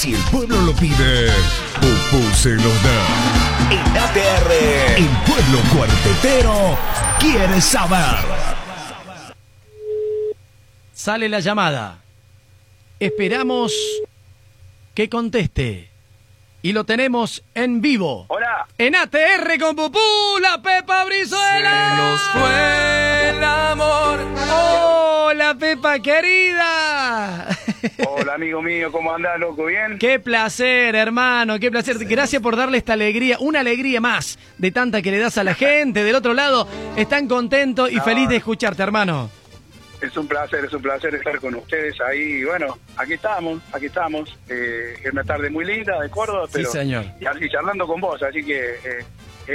Si 0.00 0.14
el 0.14 0.22
pueblo 0.30 0.58
lo 0.62 0.72
pide, 0.72 1.30
Pupú 1.74 2.22
se 2.34 2.54
los 2.54 2.82
da. 2.82 3.70
En 3.70 3.98
ATR, 3.98 4.50
el 4.96 5.08
pueblo 5.26 5.58
cuartetero 5.76 6.78
quiere 7.18 7.60
saber. 7.60 8.24
Sale 10.94 11.28
la 11.28 11.40
llamada. 11.40 11.98
Esperamos 12.98 13.74
que 14.94 15.10
conteste. 15.10 15.90
Y 16.62 16.72
lo 16.72 16.84
tenemos 16.84 17.44
en 17.54 17.82
vivo. 17.82 18.24
Hola. 18.28 18.68
En 18.78 18.96
ATR 18.96 19.58
con 19.60 19.76
Pupú, 19.76 19.98
la 20.40 20.62
Pepa 20.62 21.04
Brizuela. 21.04 21.94
nos 21.96 22.22
fue 22.32 23.30
el 23.32 23.44
amor. 23.44 24.20
Hola, 24.50 25.54
Pepa 25.60 25.98
querida. 25.98 27.48
Hola, 28.06 28.34
amigo 28.34 28.62
mío, 28.62 28.90
¿cómo 28.92 29.12
andás, 29.14 29.38
loco? 29.38 29.66
¿Bien? 29.66 29.98
Qué 29.98 30.18
placer, 30.20 30.94
hermano, 30.94 31.58
qué 31.58 31.70
placer. 31.70 31.96
Gracias 32.04 32.40
por 32.42 32.56
darle 32.56 32.78
esta 32.78 32.92
alegría, 32.94 33.38
una 33.40 33.60
alegría 33.60 34.00
más 34.00 34.38
de 34.58 34.70
tanta 34.70 35.02
que 35.02 35.10
le 35.10 35.18
das 35.18 35.38
a 35.38 35.44
la 35.44 35.54
gente. 35.54 36.04
Del 36.04 36.14
otro 36.14 36.34
lado, 36.34 36.66
están 36.96 37.28
contentos 37.28 37.90
y 37.90 37.96
No. 37.96 38.04
feliz 38.04 38.28
de 38.28 38.36
escucharte, 38.36 38.82
hermano. 38.82 39.30
Es 40.00 40.16
un 40.16 40.26
placer, 40.26 40.64
es 40.64 40.72
un 40.72 40.80
placer 40.80 41.14
estar 41.14 41.38
con 41.40 41.54
ustedes 41.56 42.00
ahí. 42.00 42.42
Bueno, 42.44 42.78
aquí 42.96 43.12
estamos, 43.14 43.60
aquí 43.70 43.86
estamos. 43.86 44.34
Eh, 44.48 44.94
es 45.04 45.12
una 45.12 45.24
tarde 45.24 45.50
muy 45.50 45.64
linda 45.66 46.00
de 46.00 46.08
Córdoba, 46.08 46.46
Sí, 46.46 46.52
pero 46.54 46.70
señor. 46.70 47.04
y 47.20 47.26
así 47.26 47.50
charlando 47.50 47.86
con 47.86 48.00
vos, 48.00 48.22
así 48.22 48.42
que 48.42 48.58
eh, 48.82 49.04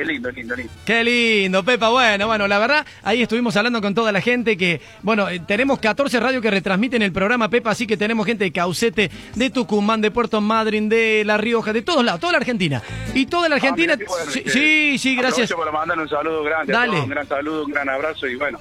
es 0.01 0.07
lindo, 0.07 0.31
lindo, 0.31 0.55
lindo. 0.55 0.71
Qué 0.85 1.03
lindo, 1.03 1.63
Pepa. 1.63 1.89
Bueno, 1.89 2.27
bueno, 2.27 2.47
la 2.47 2.59
verdad, 2.59 2.85
ahí 3.03 3.21
estuvimos 3.21 3.55
hablando 3.55 3.81
con 3.81 3.93
toda 3.95 4.11
la 4.11 4.21
gente 4.21 4.57
que, 4.57 4.81
bueno, 5.01 5.29
eh, 5.29 5.39
tenemos 5.45 5.79
14 5.79 6.19
radios 6.19 6.41
que 6.41 6.51
retransmiten 6.51 7.01
el 7.01 7.11
programa, 7.11 7.49
Pepa, 7.49 7.71
así 7.71 7.87
que 7.87 7.97
tenemos 7.97 8.25
gente 8.25 8.43
de 8.45 8.51
Caucete, 8.51 9.09
de 9.35 9.49
Tucumán, 9.49 10.01
de 10.01 10.11
Puerto 10.11 10.41
Madryn, 10.41 10.89
de 10.89 11.23
La 11.25 11.37
Rioja, 11.37 11.73
de 11.73 11.81
todos 11.81 12.03
lados, 12.03 12.19
toda 12.19 12.33
la 12.33 12.39
Argentina. 12.39 12.81
Y 13.13 13.25
toda 13.27 13.49
la 13.49 13.55
Argentina, 13.55 13.93
Ah, 13.93 13.97
qué 13.97 14.05
bueno, 14.05 14.31
sí, 14.31 14.43
sí, 14.47 14.97
sí, 14.97 15.15
gracias. 15.15 15.51
Aprovecho 15.51 15.57
para 15.57 15.71
mandar 15.71 15.99
un 15.99 16.09
saludo 16.09 16.43
grande, 16.43 16.73
a 16.73 16.79
Dale. 16.79 16.91
todos, 16.93 17.03
un 17.03 17.09
gran 17.09 17.27
saludo, 17.27 17.65
un 17.65 17.71
gran 17.71 17.89
abrazo 17.89 18.27
y 18.27 18.35
bueno, 18.35 18.59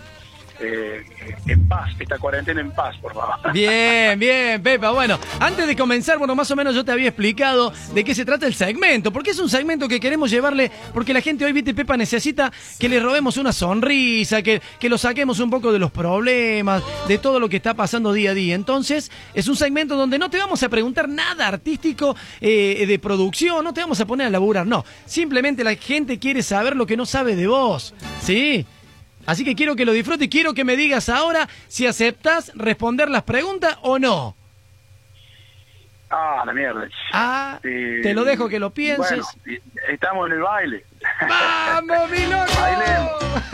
eh, 0.60 1.04
en 1.46 1.68
paz, 1.68 1.90
esta 1.98 2.18
cuarentena 2.18 2.60
en 2.60 2.70
paz, 2.70 2.96
por 2.98 3.12
favor. 3.12 3.34
Bien, 3.52 4.18
bien, 4.18 4.62
Pepa. 4.62 4.90
Bueno, 4.90 5.18
antes 5.40 5.66
de 5.66 5.76
comenzar, 5.76 6.18
bueno, 6.18 6.34
más 6.34 6.50
o 6.50 6.56
menos 6.56 6.74
yo 6.74 6.84
te 6.84 6.92
había 6.92 7.08
explicado 7.08 7.72
de 7.92 8.04
qué 8.04 8.14
se 8.14 8.24
trata 8.24 8.46
el 8.46 8.54
segmento, 8.54 9.12
porque 9.12 9.30
es 9.30 9.38
un 9.38 9.48
segmento 9.48 9.88
que 9.88 10.00
queremos 10.00 10.30
llevarle, 10.30 10.70
porque 10.92 11.12
la 11.12 11.20
gente 11.20 11.44
hoy, 11.44 11.52
viste, 11.52 11.74
Pepa, 11.74 11.96
necesita 11.96 12.52
que 12.78 12.88
le 12.88 13.00
robemos 13.00 13.36
una 13.36 13.52
sonrisa, 13.52 14.42
que, 14.42 14.60
que 14.78 14.88
lo 14.88 14.98
saquemos 14.98 15.40
un 15.40 15.50
poco 15.50 15.72
de 15.72 15.78
los 15.78 15.90
problemas, 15.90 16.82
de 17.08 17.18
todo 17.18 17.40
lo 17.40 17.48
que 17.48 17.56
está 17.56 17.74
pasando 17.74 18.12
día 18.12 18.30
a 18.30 18.34
día. 18.34 18.54
Entonces, 18.54 19.10
es 19.34 19.48
un 19.48 19.56
segmento 19.56 19.96
donde 19.96 20.18
no 20.18 20.30
te 20.30 20.38
vamos 20.38 20.62
a 20.62 20.68
preguntar 20.68 21.08
nada 21.08 21.48
artístico 21.48 22.16
eh, 22.40 22.84
de 22.86 22.98
producción, 22.98 23.64
no 23.64 23.74
te 23.74 23.80
vamos 23.80 24.00
a 24.00 24.06
poner 24.06 24.28
a 24.28 24.30
laburar, 24.30 24.66
no. 24.66 24.84
Simplemente 25.04 25.64
la 25.64 25.74
gente 25.74 26.18
quiere 26.18 26.42
saber 26.42 26.76
lo 26.76 26.86
que 26.86 26.96
no 26.96 27.06
sabe 27.06 27.36
de 27.36 27.46
vos, 27.46 27.94
¿sí? 28.22 28.66
Así 29.26 29.44
que 29.44 29.54
quiero 29.54 29.76
que 29.76 29.84
lo 29.84 29.92
disfrutes 29.92 30.26
y 30.26 30.30
quiero 30.30 30.54
que 30.54 30.64
me 30.64 30.76
digas 30.76 31.08
ahora 31.08 31.48
si 31.68 31.86
aceptas 31.86 32.52
responder 32.54 33.08
las 33.10 33.22
preguntas 33.22 33.78
o 33.82 33.98
no. 33.98 34.36
Ah, 36.10 36.42
la 36.46 36.52
mierda. 36.52 36.86
Ah, 37.12 37.58
Eh, 37.64 38.00
te 38.02 38.14
lo 38.14 38.24
dejo 38.24 38.48
que 38.48 38.60
lo 38.60 38.70
pienses. 38.70 39.26
Bueno, 39.44 39.60
estamos 39.88 40.26
en 40.28 40.34
el 40.36 40.42
baile. 40.42 40.84
¡Vamos, 41.28 42.10
mi 42.10 42.26
loco! 42.26 42.54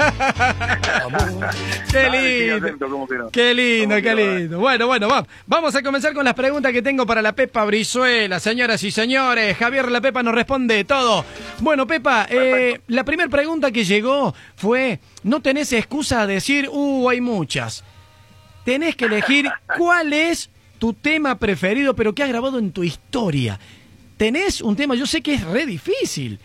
¡Qué 1.90 2.10
lindo! 2.10 3.30
¡Qué 3.32 3.54
lindo, 3.54 3.94
¿Cómo 3.94 4.02
qué 4.02 4.14
lindo! 4.14 4.58
Bueno, 4.58 4.86
bueno, 4.86 5.08
vamos. 5.08 5.28
Vamos 5.46 5.74
a 5.74 5.82
comenzar 5.82 6.12
con 6.14 6.24
las 6.24 6.34
preguntas 6.34 6.72
que 6.72 6.82
tengo 6.82 7.06
para 7.06 7.22
la 7.22 7.32
Pepa 7.32 7.64
Brizuela. 7.64 8.40
Señoras 8.40 8.82
y 8.82 8.90
señores, 8.90 9.56
Javier 9.56 9.90
La 9.90 10.00
Pepa 10.00 10.22
nos 10.22 10.34
responde 10.34 10.84
todo. 10.84 11.24
Bueno, 11.60 11.86
Pepa, 11.86 12.26
eh, 12.30 12.80
la 12.88 13.04
primera 13.04 13.28
pregunta 13.28 13.70
que 13.70 13.84
llegó 13.84 14.34
fue, 14.56 15.00
no 15.22 15.40
tenés 15.40 15.72
excusa 15.72 16.22
a 16.22 16.26
decir, 16.26 16.68
uh, 16.70 17.08
hay 17.08 17.20
muchas. 17.20 17.84
Tenés 18.64 18.96
que 18.96 19.06
elegir 19.06 19.50
cuál 19.78 20.12
es 20.12 20.50
tu 20.78 20.94
tema 20.94 21.38
preferido, 21.38 21.94
pero 21.94 22.14
que 22.14 22.22
has 22.22 22.28
grabado 22.28 22.58
en 22.58 22.72
tu 22.72 22.82
historia. 22.82 23.58
Tenés 24.16 24.60
un 24.60 24.76
tema, 24.76 24.94
yo 24.94 25.06
sé 25.06 25.22
que 25.22 25.34
es 25.34 25.44
re 25.44 25.66
difícil. 25.66 26.38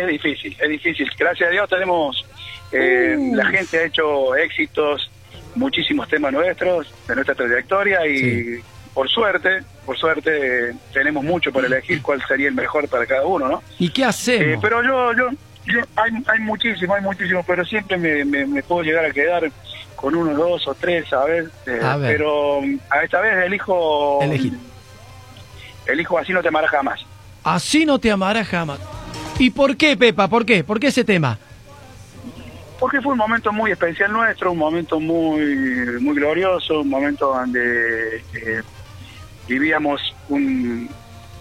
Es 0.00 0.06
difícil, 0.08 0.56
es 0.60 0.68
difícil. 0.68 1.10
Gracias 1.18 1.48
a 1.48 1.52
Dios 1.52 1.68
tenemos, 1.68 2.24
eh, 2.72 3.14
Uh. 3.18 3.34
la 3.36 3.46
gente 3.46 3.78
ha 3.78 3.84
hecho 3.84 4.34
éxitos, 4.36 5.10
muchísimos 5.54 6.08
temas 6.08 6.32
nuestros, 6.32 6.92
de 7.06 7.14
nuestra 7.14 7.34
trayectoria 7.34 8.06
y 8.06 8.18
Sí. 8.18 8.60
por 8.94 9.08
suerte, 9.10 9.62
por 9.84 9.98
suerte 9.98 10.70
eh, 10.70 10.74
tenemos 10.94 11.22
mucho 11.24 11.52
para 11.52 11.66
elegir 11.66 12.00
cuál 12.00 12.22
sería 12.26 12.48
el 12.48 12.54
mejor 12.54 12.88
para 12.88 13.04
cada 13.06 13.26
uno, 13.26 13.48
¿no? 13.48 13.62
¿Y 13.78 13.90
qué 13.90 14.04
hacemos? 14.04 14.46
Eh, 14.46 14.58
pero 14.62 14.82
yo, 14.82 15.12
yo, 15.12 15.28
yo 15.66 15.80
hay, 15.96 16.12
hay 16.26 16.38
muchísimo, 16.40 16.94
hay 16.94 17.02
muchísimo, 17.02 17.44
pero 17.46 17.64
siempre 17.66 17.98
me, 17.98 18.24
me- 18.24 18.46
me 18.46 18.62
puedo 18.62 18.82
llegar 18.82 19.04
a 19.04 19.10
quedar 19.12 19.50
con 19.96 20.14
uno, 20.14 20.32
dos 20.34 20.66
o 20.66 20.74
tres, 20.74 21.06
¿sabes? 21.08 21.48
Eh, 21.66 21.78
A 21.82 21.96
ver. 21.96 22.16
Pero 22.16 22.60
mm, 22.62 22.78
a 22.90 23.02
esta 23.04 23.20
vez 23.20 23.44
elijo, 23.46 24.20
Elegí. 24.22 24.52
elijo 25.86 26.18
así 26.18 26.32
no 26.32 26.40
te 26.42 26.48
amarás 26.48 26.70
jamás. 26.70 27.00
Así 27.44 27.84
no 27.84 27.98
te 27.98 28.10
amará 28.10 28.44
jamás. 28.44 28.78
¿Y 29.42 29.50
por 29.50 29.76
qué, 29.76 29.96
Pepa? 29.96 30.28
¿Por 30.28 30.46
qué? 30.46 30.62
¿Por 30.62 30.78
qué 30.78 30.86
ese 30.86 31.02
tema? 31.02 31.36
Porque 32.78 33.00
fue 33.00 33.10
un 33.10 33.18
momento 33.18 33.52
muy 33.52 33.72
especial 33.72 34.12
nuestro, 34.12 34.52
un 34.52 34.58
momento 34.58 35.00
muy 35.00 35.40
muy 36.00 36.14
glorioso, 36.14 36.82
un 36.82 36.88
momento 36.88 37.26
donde 37.34 38.18
eh, 38.18 38.62
vivíamos 39.48 40.00
un- 40.28 40.88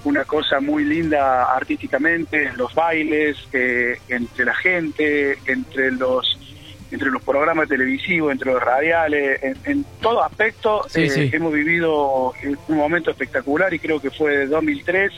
una 0.03 0.23
cosa 0.25 0.59
muy 0.59 0.83
linda 0.83 1.43
artísticamente, 1.55 2.51
los 2.57 2.73
bailes, 2.73 3.37
eh, 3.53 3.99
entre 4.09 4.45
la 4.45 4.55
gente, 4.55 5.37
entre 5.45 5.91
los 5.91 6.39
entre 6.91 7.11
los 7.11 7.21
programas 7.21 7.69
televisivos, 7.69 8.31
entre 8.31 8.51
los 8.51 8.61
radiales, 8.63 9.43
en, 9.43 9.55
en 9.65 9.85
todo 10.01 10.23
aspecto 10.23 10.81
Sí, 10.89 11.03
eh, 11.03 11.09
sí. 11.09 11.29
hemos 11.33 11.53
vivido 11.53 12.33
un 12.67 12.77
momento 12.77 13.11
espectacular 13.11 13.71
y 13.75 13.77
creo 13.79 14.01
que 14.01 14.09
fue 14.09 14.37
de 14.39 14.47
2003 14.47 15.11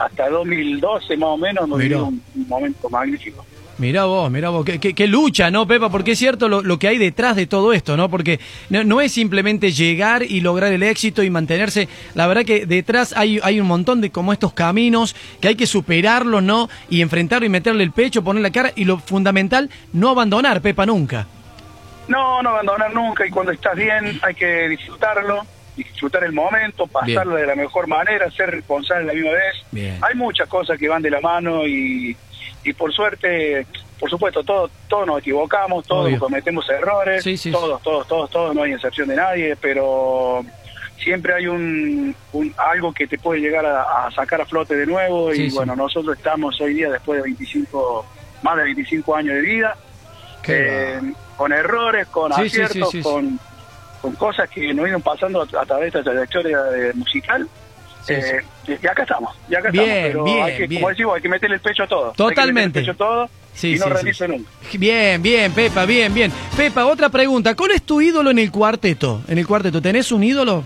hasta 0.00 0.28
2012 0.30 1.16
más 1.16 1.28
o 1.28 1.36
menos, 1.36 1.68
Mirá. 1.68 1.78
vivido 1.78 2.04
un- 2.06 2.22
un 2.34 2.48
momento 2.48 2.88
magnífico. 2.90 3.44
Mirá 3.78 4.04
vos, 4.04 4.30
mirá 4.30 4.50
vos, 4.50 4.62
qué, 4.66 5.06
lucha, 5.06 5.50
¿no, 5.50 5.66
Pepa? 5.66 5.88
Porque 5.88 6.10
es 6.10 6.18
cierto 6.18 6.50
lo, 6.50 6.60
lo 6.62 6.78
que 6.78 6.86
hay 6.88 6.98
detrás 6.98 7.34
de 7.34 7.46
todo 7.46 7.72
esto, 7.72 7.96
¿no? 7.96 8.10
Porque 8.10 8.38
no, 8.68 8.84
no 8.84 9.00
es 9.00 9.10
simplemente 9.12 9.72
llegar 9.72 10.22
y 10.22 10.42
lograr 10.42 10.70
el 10.72 10.82
éxito 10.82 11.22
y 11.22 11.30
mantenerse. 11.30 11.88
La 12.14 12.26
verdad 12.26 12.44
que 12.44 12.66
detrás 12.66 13.14
hay, 13.16 13.40
hay 13.42 13.58
un 13.58 13.66
montón 13.66 14.02
de 14.02 14.10
como 14.10 14.34
estos 14.34 14.52
caminos 14.52 15.16
que 15.40 15.48
hay 15.48 15.54
que 15.54 15.66
superarlos, 15.66 16.42
¿no? 16.42 16.68
Y 16.90 17.00
enfrentarlo 17.00 17.46
y 17.46 17.48
meterle 17.48 17.82
el 17.82 17.92
pecho, 17.92 18.22
poner 18.22 18.42
la 18.42 18.50
cara. 18.50 18.70
Y 18.76 18.84
lo 18.84 18.98
fundamental, 18.98 19.70
no 19.94 20.10
abandonar, 20.10 20.60
Pepa, 20.60 20.84
nunca. 20.84 21.26
No, 22.06 22.42
no 22.42 22.50
abandonar 22.50 22.92
nunca 22.92 23.26
y 23.26 23.30
cuando 23.30 23.52
estás 23.52 23.76
bien 23.76 24.20
hay 24.22 24.34
que 24.34 24.68
disfrutarlo, 24.68 25.46
disfrutar 25.84 26.24
el 26.24 26.32
momento, 26.32 26.86
pasarlo 26.86 27.36
de 27.36 27.46
la 27.46 27.54
mejor 27.54 27.86
manera, 27.86 28.30
ser 28.30 28.50
responsable 28.50 29.04
a 29.04 29.06
la 29.08 29.12
misma 29.14 29.30
vez. 29.32 29.54
Bien. 29.70 29.98
Hay 30.02 30.14
muchas 30.14 30.48
cosas 30.48 30.78
que 30.78 30.88
van 30.88 31.02
de 31.02 31.10
la 31.10 31.20
mano 31.20 31.66
y, 31.66 32.16
y 32.64 32.72
por 32.72 32.92
suerte, 32.92 33.66
por 33.98 34.08
supuesto, 34.10 34.42
todos 34.44 34.70
todos 34.88 35.06
nos 35.06 35.18
equivocamos, 35.20 35.86
todos 35.86 36.06
Obvio. 36.06 36.18
cometemos 36.18 36.68
errores, 36.70 37.22
Sí, 37.22 37.36
sí, 37.36 37.50
todos, 37.50 37.80
todos, 37.82 38.06
todos, 38.08 38.30
todos, 38.30 38.54
no 38.54 38.62
hay 38.62 38.72
excepción 38.72 39.08
de 39.08 39.16
nadie, 39.16 39.56
pero 39.56 40.44
siempre 40.98 41.32
hay 41.34 41.46
un, 41.46 42.14
un- 42.32 42.54
algo 42.58 42.92
que 42.92 43.06
te 43.06 43.18
puede 43.18 43.40
llegar 43.40 43.64
a, 43.64 44.06
a 44.06 44.10
sacar 44.10 44.40
a 44.40 44.46
flote 44.46 44.74
de 44.76 44.86
nuevo 44.86 45.32
y 45.34 45.50
bueno, 45.50 45.74
nosotros 45.76 46.16
estamos 46.16 46.60
hoy 46.60 46.74
día 46.74 46.90
después 46.90 47.18
de 47.18 47.22
25, 47.24 48.04
más 48.42 48.56
de 48.56 48.64
25 48.64 49.14
años 49.16 49.34
de 49.34 49.40
vida, 49.42 49.76
eh, 50.48 51.00
con 51.36 51.52
errores, 51.52 52.06
con 52.08 52.32
aciertos, 52.32 52.94
con, 53.02 53.38
con 54.00 54.14
cosas 54.14 54.48
que 54.50 54.72
nos 54.74 54.88
iban 54.88 55.02
pasando 55.02 55.40
a, 55.42 55.44
a 55.60 55.66
través 55.66 55.92
de 55.92 55.98
esta 56.00 56.10
trayectoria 56.10 56.62
de- 56.64 56.92
musical. 56.94 57.46
Sí, 58.06 58.14
Eh, 58.14 58.40
y 58.66 58.86
acá 58.86 59.02
estamos, 59.02 59.36
y 59.48 59.54
acá 59.54 59.70
Bien, 59.70 59.84
estamos, 59.84 60.06
pero 60.12 60.24
bien, 60.24 60.42
hay 60.42 60.56
que, 60.56 60.66
bien. 60.66 60.80
como 60.80 60.88
decimos, 60.90 61.16
hay 61.16 61.22
que 61.22 61.28
meterle 61.28 61.56
el 61.56 61.60
pecho 61.62 61.82
a 61.82 61.86
todo. 61.86 62.12
Totalmente. 62.16 62.78
Hay 62.78 62.84
que 62.86 62.90
meterle 62.90 62.92
el 62.92 62.96
pecho 62.96 63.04
a 63.04 63.06
todo 63.28 63.30
Sí, 63.52 63.74
y 63.74 63.78
no 63.78 63.86
rendirse 63.90 64.26
nunca. 64.28 64.50
Bien, 64.72 65.20
bien, 65.20 65.52
Pepa, 65.52 65.84
bien, 65.84 66.14
bien. 66.14 66.32
Pepa, 66.56 66.86
otra 66.86 67.10
pregunta. 67.10 67.54
¿Cuál 67.54 67.72
es 67.72 67.82
tu 67.82 68.00
ídolo 68.00 68.30
en 68.30 68.38
el 68.38 68.50
cuarteto? 68.50 69.20
En 69.28 69.36
el 69.38 69.46
cuarteto, 69.46 69.82
¿tenés 69.82 70.10
un 70.12 70.22
ídolo? 70.24 70.64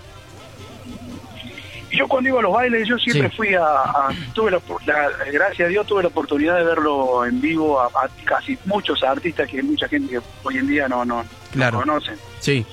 Yo 1.91 2.07
cuando 2.09 2.29
iba 2.29 2.39
a 2.39 2.43
los 2.43 2.51
bailes, 2.53 2.87
yo 2.87 2.97
siempre 2.97 3.29
fui 3.29 3.53
a, 3.53 3.63
a- 3.63 4.09
tuve 4.33 4.51
la, 4.51 4.59
la- 4.85 5.09
gracias 5.31 5.65
a 5.65 5.69
Dios 5.69 5.87
tuve 5.87 6.01
la 6.03 6.09
oportunidad 6.09 6.57
de 6.57 6.63
verlo 6.63 7.25
en 7.25 7.39
vivo 7.39 7.79
a, 7.79 7.85
a 7.87 8.09
casi 8.25 8.57
muchos 8.65 9.01
artistas 9.03 9.49
que 9.49 9.63
mucha 9.63 9.87
gente 9.87 10.11
que 10.13 10.19
hoy 10.43 10.57
en 10.57 10.67
día 10.67 10.87
no, 10.89 11.05
no, 11.05 11.23
no 11.23 11.29
Claro. 11.53 11.79
conocen. 11.79 12.15
Sí. 12.39 12.65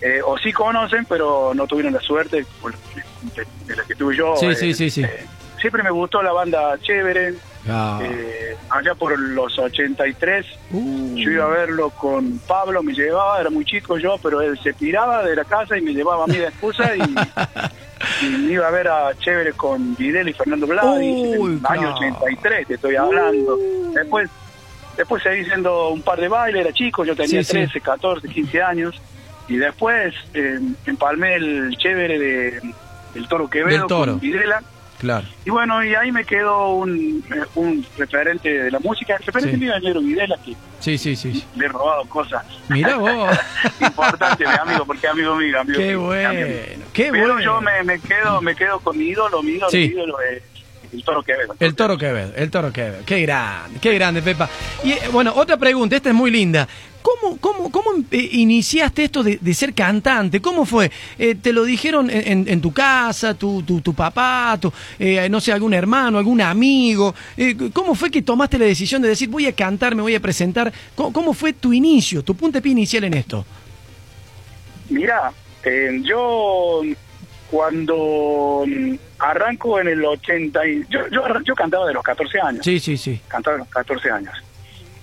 Eh, 0.00 0.20
o 0.24 0.38
sí 0.38 0.52
conocen, 0.52 1.04
pero 1.06 1.52
no 1.54 1.66
tuvieron 1.66 1.92
la 1.92 2.00
suerte 2.00 2.44
de, 3.34 3.46
de 3.66 3.76
la 3.76 3.82
que 3.84 3.94
tuve 3.96 4.16
yo. 4.16 4.36
Sí, 4.36 4.46
Eh, 4.46 4.54
sí, 4.54 4.74
sí, 4.74 4.90
sí. 4.90 5.02
eh, 5.02 5.26
siempre 5.60 5.82
me 5.82 5.90
gustó 5.90 6.22
la 6.22 6.32
banda 6.32 6.78
Chévere. 6.80 7.34
Ah. 7.70 8.00
Eh, 8.02 8.56
allá 8.70 8.94
por 8.94 9.18
los 9.18 9.58
83, 9.58 10.46
Uh. 10.70 11.16
yo 11.16 11.30
iba 11.30 11.44
a 11.44 11.48
verlo 11.48 11.90
con 11.90 12.38
Pablo, 12.46 12.82
me 12.82 12.94
llevaba, 12.94 13.40
era 13.40 13.50
muy 13.50 13.64
chico 13.64 13.98
yo, 13.98 14.16
pero 14.22 14.40
él 14.40 14.58
se 14.62 14.72
tiraba 14.72 15.22
de 15.24 15.34
la 15.36 15.44
casa 15.44 15.76
y 15.76 15.82
me 15.82 15.92
llevaba 15.92 16.24
a 16.24 16.26
mí 16.28 16.36
de 16.36 16.46
excusa 16.46 16.94
y, 16.96 17.00
y 18.24 18.28
me 18.30 18.52
iba 18.52 18.68
a 18.68 18.70
ver 18.70 18.88
a 18.88 19.10
Chévere 19.18 19.52
con 19.52 19.94
Videl 19.96 20.28
y 20.28 20.32
Fernando 20.32 20.66
Bladi, 20.66 21.32
en 21.32 21.40
Uy, 21.40 21.50
el 21.60 21.66
año 21.66 21.94
claro. 21.98 22.16
83 22.20 22.66
te 22.68 22.74
estoy 22.74 22.96
hablando. 22.96 23.58
Después 23.94 24.30
después 24.96 25.22
seguí 25.22 25.42
haciendo 25.42 25.88
un 25.90 26.02
par 26.02 26.20
de 26.20 26.28
bailes, 26.28 26.62
era 26.64 26.72
chico, 26.72 27.04
yo 27.04 27.14
tenía 27.14 27.42
Sí, 27.42 27.44
sí. 27.44 27.52
13, 27.52 27.80
14, 27.80 28.28
15 28.28 28.62
años. 28.62 29.00
Y 29.48 29.56
después 29.56 30.14
eh, 30.34 30.58
empalmé 30.86 31.34
el 31.36 31.76
Chévere 31.78 32.18
de, 32.18 32.60
del 33.14 33.28
Toro 33.28 33.48
Quevedo 33.48 33.78
Del 33.78 33.86
Toro. 33.86 34.12
con 34.12 34.20
Videla. 34.20 34.62
Claro. 34.98 35.24
Y 35.44 35.50
bueno, 35.50 35.82
y 35.84 35.94
ahí 35.94 36.10
me 36.10 36.24
quedó 36.24 36.70
un, 36.74 37.24
un 37.54 37.86
referente 37.96 38.48
de 38.64 38.70
la 38.70 38.80
música, 38.80 39.14
el 39.14 39.22
referente 39.24 39.54
Sí. 39.56 39.60
mío 39.60 39.72
es 39.76 39.82
Negro 39.82 40.00
Videla, 40.00 40.36
que 40.44 40.54
Sí, 40.80 40.98
sí, 40.98 41.14
sí. 41.14 41.44
le 41.54 41.66
he 41.66 41.68
robado 41.68 42.04
cosas 42.06 42.44
Mira 42.68 42.96
vos. 42.96 43.30
importantes, 43.80 44.48
mi 44.48 44.54
amigo, 44.54 44.84
porque 44.84 45.06
amigo 45.06 45.36
mío, 45.36 45.60
amigo 45.60 45.78
Qué 45.78 45.86
mío, 45.90 46.00
bueno, 46.02 46.28
amigo 46.30 46.48
qué 46.92 47.08
Pero 47.12 47.34
bueno. 47.34 47.40
yo 47.40 47.60
me, 47.60 47.82
me 47.84 48.00
quedo 48.00 48.42
me 48.42 48.56
quedo 48.56 48.80
con 48.80 48.98
mi 48.98 49.04
ídolo, 49.04 49.40
mi 49.42 49.52
ídolo, 49.52 49.70
Sí. 49.70 49.78
mi 49.78 49.84
ídolo 49.86 50.20
es 50.20 50.42
el 50.92 51.04
Toro 51.04 51.22
Quevedo. 51.22 51.54
El 51.60 51.74
toro 51.74 51.98
Quevedo, 51.98 52.32
el 52.36 52.50
toro 52.50 52.72
Quevedo. 52.72 52.98
Qué 53.04 53.20
grande, 53.22 53.78
qué 53.80 53.94
grande, 53.94 54.22
Pepa. 54.22 54.48
Y 54.84 54.92
eh, 54.92 55.00
bueno, 55.12 55.32
otra 55.36 55.56
pregunta, 55.56 55.96
esta 55.96 56.08
es 56.08 56.14
muy 56.14 56.30
linda. 56.30 56.66
¿Cómo, 57.00 57.36
cómo, 57.38 57.70
cómo 57.70 57.90
eh, 58.10 58.28
iniciaste 58.32 59.04
esto 59.04 59.22
de, 59.22 59.38
de 59.40 59.54
ser 59.54 59.72
cantante? 59.72 60.40
¿Cómo 60.42 60.66
fue? 60.66 60.90
Eh, 61.18 61.34
¿Te 61.36 61.52
lo 61.52 61.64
dijeron 61.64 62.10
en, 62.10 62.26
en- 62.32 62.48
en 62.48 62.60
tu 62.60 62.72
casa, 62.72 63.34
tu, 63.34 63.62
tu, 63.62 63.80
tu 63.80 63.94
papá, 63.94 64.58
tu, 64.60 64.70
eh, 64.98 65.28
no 65.30 65.40
sé, 65.40 65.52
algún 65.52 65.72
hermano, 65.72 66.18
algún 66.18 66.40
amigo? 66.40 67.14
Eh, 67.36 67.56
¿Cómo 67.72 67.94
fue 67.94 68.10
que 68.10 68.20
tomaste 68.22 68.58
la 68.58 68.66
decisión 68.66 69.00
de 69.00 69.08
decir 69.08 69.28
voy 69.28 69.46
a 69.46 69.52
cantar, 69.52 69.94
me 69.94 70.02
voy 70.02 70.14
a 70.16 70.20
presentar? 70.20 70.72
¿Cómo, 70.94 71.12
cómo 71.12 71.32
fue 71.34 71.52
tu 71.52 71.72
inicio, 71.72 72.22
tu 72.22 72.34
puntapié 72.34 72.72
inicial 72.72 73.04
en 73.04 73.14
esto? 73.14 73.46
Mira, 74.90 75.32
yo 76.02 76.82
cuando 77.50 78.64
mm, 78.66 78.94
arranco 79.18 79.80
en 79.80 79.88
el 79.88 80.04
80, 80.04 80.66
y, 80.66 80.84
yo, 80.88 81.06
yo, 81.08 81.22
yo 81.44 81.54
cantaba 81.54 81.86
de 81.86 81.94
los 81.94 82.02
14 82.02 82.40
años. 82.40 82.64
Sí, 82.64 82.78
sí, 82.78 82.96
sí. 82.96 83.20
cantaba 83.28 83.56
a 83.56 83.58
los 83.60 83.68
14 83.68 84.10
años. 84.10 84.34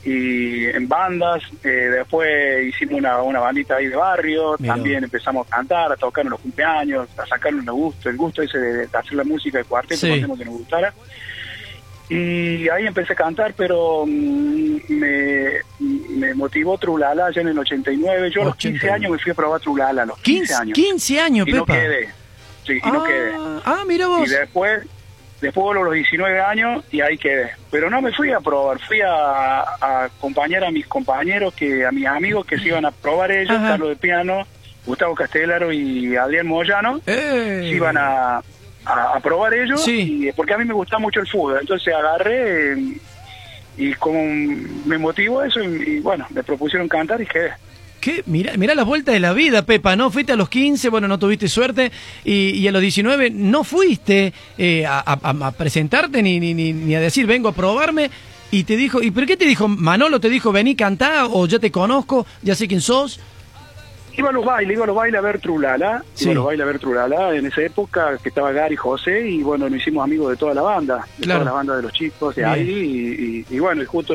Y 0.04 0.66
en 0.66 0.88
bandas, 0.88 1.42
eh, 1.64 1.68
después 1.68 2.64
hicimos 2.68 3.00
una, 3.00 3.24
una 3.24 3.40
bandita 3.40 3.78
ahí 3.78 3.88
de 3.88 3.96
barrio, 3.96 4.56
también 4.64 5.04
empezamos 5.04 5.48
a 5.48 5.56
cantar, 5.56 5.92
a 5.92 5.96
tocar 5.96 6.24
en 6.26 6.30
los 6.30 6.40
cumpleaños, 6.40 7.08
a 7.18 7.26
sacarnos 7.26 7.66
el 7.66 7.72
gusto, 7.72 8.10
el 8.10 8.16
gusto 8.18 8.44
ese 8.44 8.60
de, 8.60 8.74
de 8.88 8.90
hacer 8.98 9.14
la 9.14 9.24
música 9.24 9.58
de 9.58 9.64
cuarteto, 9.64 10.02
Sí. 10.02 10.12
hacemos 10.12 10.38
que 10.38 10.46
nos 10.46 10.54
gustara. 10.60 10.94
Y 12.08 12.70
ahí 12.70 12.86
empecé 12.86 13.14
a 13.14 13.16
cantar, 13.16 13.56
pero 13.58 14.06
mm, 14.06 14.78
me, 14.90 15.50
me 15.80 16.36
motivó 16.36 16.78
Trulala 16.78 17.32
ya 17.32 17.42
en 17.42 17.48
el 17.48 17.58
89. 17.58 18.30
Yo 18.30 18.44
a 18.44 18.46
los 18.46 18.56
15 18.58 18.78
89. 18.78 18.94
años 18.96 19.12
me 19.12 19.18
fui 19.18 19.32
a 19.32 19.36
probar 19.36 19.60
Trulala, 19.60 20.04
a 20.04 20.06
los 20.06 20.20
15, 20.20 20.40
15, 20.40 20.54
años. 20.54 20.74
15 20.76 21.20
años, 21.20 21.48
y 21.48 21.52
no 21.54 21.66
Pepa. 21.66 21.80
quedé. 21.80 22.10
Sí, 22.66 22.80
y 22.84 22.92
no 22.92 23.04
ah, 23.04 23.08
quedé. 23.08 23.32
ah, 23.66 23.84
mira 23.88 24.08
vos. 24.08 24.28
Y 24.28 24.32
después, 24.32 24.84
después 25.42 25.78
de 25.78 25.84
los 25.84 25.94
19 25.94 26.42
años, 26.42 26.84
y 26.92 27.02
ahí 27.02 27.18
quedé. 27.18 27.52
Pero 27.72 27.90
no 27.90 28.02
me 28.02 28.12
fui 28.12 28.32
a 28.32 28.40
probar, 28.40 28.80
fui 28.80 29.02
a, 29.02 29.62
a 29.80 30.04
acompañar 30.06 30.64
a 30.64 30.72
mis 30.72 30.88
compañeros, 30.88 31.54
que 31.54 31.86
a 31.86 31.92
mis 31.92 32.06
amigos 32.08 32.46
que 32.46 32.58
se 32.58 32.68
iban 32.70 32.86
a 32.86 32.92
probar 32.92 33.32
ellos, 33.32 33.56
Ajá. 33.56 33.70
Carlos 33.70 33.90
de 33.90 33.96
Piano, 33.98 34.48
Gustavo 34.86 35.14
Castellaro 35.16 35.72
y 35.72 36.16
Adrián 36.16 36.48
Moyano, 36.48 37.00
Eh. 37.06 37.60
se 37.62 37.76
iban 37.76 37.98
a, 37.98 38.38
a, 38.86 39.14
a 39.16 39.20
probar 39.20 39.54
ellos, 39.54 39.84
Sí. 39.84 40.28
y, 40.28 40.32
porque 40.32 40.54
a 40.54 40.58
mí 40.58 40.66
me 40.66 40.74
gusta 40.74 40.98
mucho 40.98 41.20
el 41.20 41.28
fútbol. 41.28 41.58
Entonces 41.62 41.94
agarré 41.94 42.76
y 43.78 43.94
como 43.96 44.20
me 44.86 44.98
motivó 44.98 45.44
eso, 45.44 45.60
y, 45.62 45.66
y 45.98 46.00
bueno, 46.00 46.26
me 46.30 46.42
propusieron 46.44 46.88
cantar 46.88 47.22
y 47.22 47.26
quedé. 47.26 47.52
¿Qué? 48.06 48.22
Mira, 48.28 48.54
mira 48.56 48.76
las 48.76 48.86
vueltas 48.86 49.14
de 49.14 49.20
la 49.20 49.34
vida, 49.34 49.64
Pepa, 49.66 49.96
¿no? 49.96 50.12
Fuiste 50.12 50.32
a 50.32 50.36
los 50.36 50.48
15, 50.48 50.90
bueno, 50.90 51.08
no 51.08 51.18
tuviste 51.18 51.48
suerte, 51.48 51.92
y, 52.24 52.50
y 52.52 52.68
a 52.68 52.72
los 52.72 52.80
19 52.80 53.32
no 53.32 53.64
fuiste 53.64 54.32
eh, 54.60 54.86
a, 54.86 55.00
a- 55.00 55.48
a 55.48 55.52
presentarte 55.54 56.22
ni, 56.22 56.40
ni, 56.40 56.54
ni, 56.54 56.72
ni 56.72 56.94
a 56.94 57.00
decir, 57.00 57.26
vengo 57.26 57.50
a 57.50 57.54
probarme, 57.54 58.12
y 58.52 58.64
te 58.64 58.78
dijo, 58.78 59.02
¿y 59.02 59.10
por 59.10 59.26
qué 59.26 59.36
te 59.38 59.46
dijo? 59.46 59.68
Manolo 59.68 60.20
te 60.20 60.30
dijo, 60.30 60.52
vení, 60.52 60.76
cantá, 60.76 61.26
o 61.26 61.48
ya 61.48 61.58
te 61.58 61.72
conozco, 61.72 62.28
ya 62.44 62.54
sé 62.54 62.68
quién 62.68 62.80
sos. 62.82 63.20
Iba 64.18 64.30
a 64.30 64.34
los 64.34 64.46
bailes, 64.46 64.76
iba 64.76 64.84
a 64.84 64.88
los 64.88 64.96
bailes 64.96 65.18
a 65.18 65.22
ver 65.24 65.40
Trulala, 65.42 66.04
Sí. 66.14 66.26
iba 66.26 66.32
a 66.34 66.36
los 66.36 66.46
bailes 66.46 66.64
a 66.64 66.68
ver 66.68 66.80
Trulala, 66.80 67.36
en 67.36 67.48
esa 67.48 67.62
época 67.64 68.20
que 68.22 68.30
estaba 68.30 68.52
Gary 68.52 68.76
José 68.76 69.28
y 69.28 69.42
bueno, 69.42 69.68
nos 69.68 69.82
hicimos 69.82 70.04
amigos 70.04 70.30
de 70.30 70.38
toda 70.38 70.54
la 70.54 70.62
banda, 70.62 71.06
de 71.18 71.24
Claro. 71.24 71.40
toda 71.42 71.52
la 71.52 71.58
banda 71.58 71.76
de 71.78 71.82
los 71.82 71.92
chicos 71.92 72.36
de 72.36 72.44
Bien. 72.44 72.54
ahí 72.54 72.70
y, 73.50 73.54
y- 73.54 73.56
y 73.58 73.60
bueno, 73.60 73.82
y 73.82 73.86
justo 73.86 74.14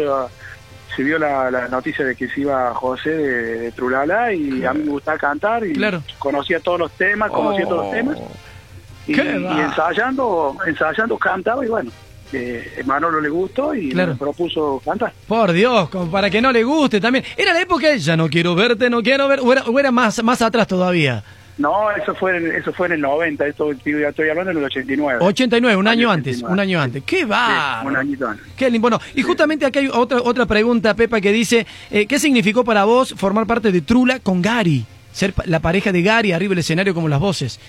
se 1.01 1.05
vio 1.05 1.19
la, 1.19 1.51
la 1.51 1.67
noticia 1.69 2.05
de 2.05 2.15
que 2.15 2.29
se 2.29 2.43
iba 2.43 2.75
José 2.75 3.09
de, 3.09 3.59
de 3.61 3.73
Trulala 3.73 4.35
y 4.35 4.67
a 4.67 4.75
mí 4.75 4.83
me 4.85 4.91
gustaba 4.91 5.17
cantar 5.17 5.65
y 5.67 5.73
Claro. 5.73 6.03
conocía 6.19 6.61
todos 6.61 6.79
los 6.79 6.93
temas, 6.93 7.31
conocía 7.31 7.65
todos 7.67 7.85
los 7.87 7.91
temas 7.95 8.19
y, 8.19 8.21
Oh. 8.21 9.15
¿Qué 9.17 9.23
y 9.41 9.61
ensayando, 9.61 10.57
ensayando 10.67 11.17
cantaba 11.17 11.65
y 11.65 11.69
bueno, 11.71 11.91
eh, 12.35 12.83
Manolo 12.85 13.19
le 13.19 13.31
gustó 13.31 13.75
y 13.75 13.93
Claro. 13.93 14.13
me 14.13 14.19
propuso 14.19 14.83
cantar. 14.85 15.15
Por 15.27 15.53
Dios, 15.53 15.89
como 15.89 16.11
para 16.11 16.29
que 16.29 16.43
no 16.43 16.53
le 16.53 16.63
guste 16.65 17.01
también. 17.01 17.25
Era 17.35 17.55
la 17.55 17.63
época 17.63 17.89
de, 17.89 17.99
ya 17.99 18.15
no 18.15 18.29
quiero 18.29 18.55
verte, 18.55 18.91
no 18.91 19.03
quiero 19.03 19.27
ver, 19.27 19.41
o 19.43 19.51
era, 19.53 19.63
o 19.63 19.79
era 19.81 19.91
más, 19.91 20.23
más 20.23 20.43
atrás 20.43 20.67
todavía. 20.67 21.25
No, 21.61 21.91
eso 21.91 22.15
fue 22.15 22.37
en, 22.39 22.51
eso 22.57 22.73
fue 22.73 22.87
en 22.87 22.95
el 22.95 23.01
90, 23.03 23.47
esto 23.47 23.73
ya 23.85 24.09
estoy 24.09 24.31
hablando 24.31 24.51
en 24.53 24.59
el 24.59 24.65
89. 24.65 25.19
89, 25.23 25.77
un 25.77 25.87
año 25.89 26.11
antes, 26.11 26.37
89. 26.39 26.53
un 26.55 26.61
año 26.61 26.81
antes. 26.81 27.03
¡Qué 27.05 27.25
va! 27.27 27.81
Sí, 27.83 27.87
un 27.87 27.97
añito 27.97 28.27
antes. 28.29 28.47
Qué 28.57 28.71
lindo. 28.71 28.81
Bueno, 28.81 28.99
y 29.15 29.23
justamente 29.23 29.67
acá 29.67 29.79
hay 29.81 29.89
otra, 29.93 30.23
otra 30.23 30.47
pregunta, 30.47 30.95
Pepa, 30.95 31.21
que 31.21 31.33
dice, 31.33 31.67
eh, 31.91 32.07
¿qué 32.07 32.19
significó 32.19 32.65
para 32.65 32.85
vos 32.85 33.15
formar 33.17 33.47
parte 33.47 33.71
de 33.73 33.81
Trula 33.83 34.21
con 34.21 34.41
Gary? 34.43 34.87
Ser 35.13 35.35
la 35.45 35.61
pareja 35.61 35.93
de 35.93 36.03
Gary 36.03 36.33
arriba 36.33 36.51
del 36.51 36.61
escenario 36.61 36.95
como 36.95 37.09
las 37.09 37.21
voces. 37.21 37.61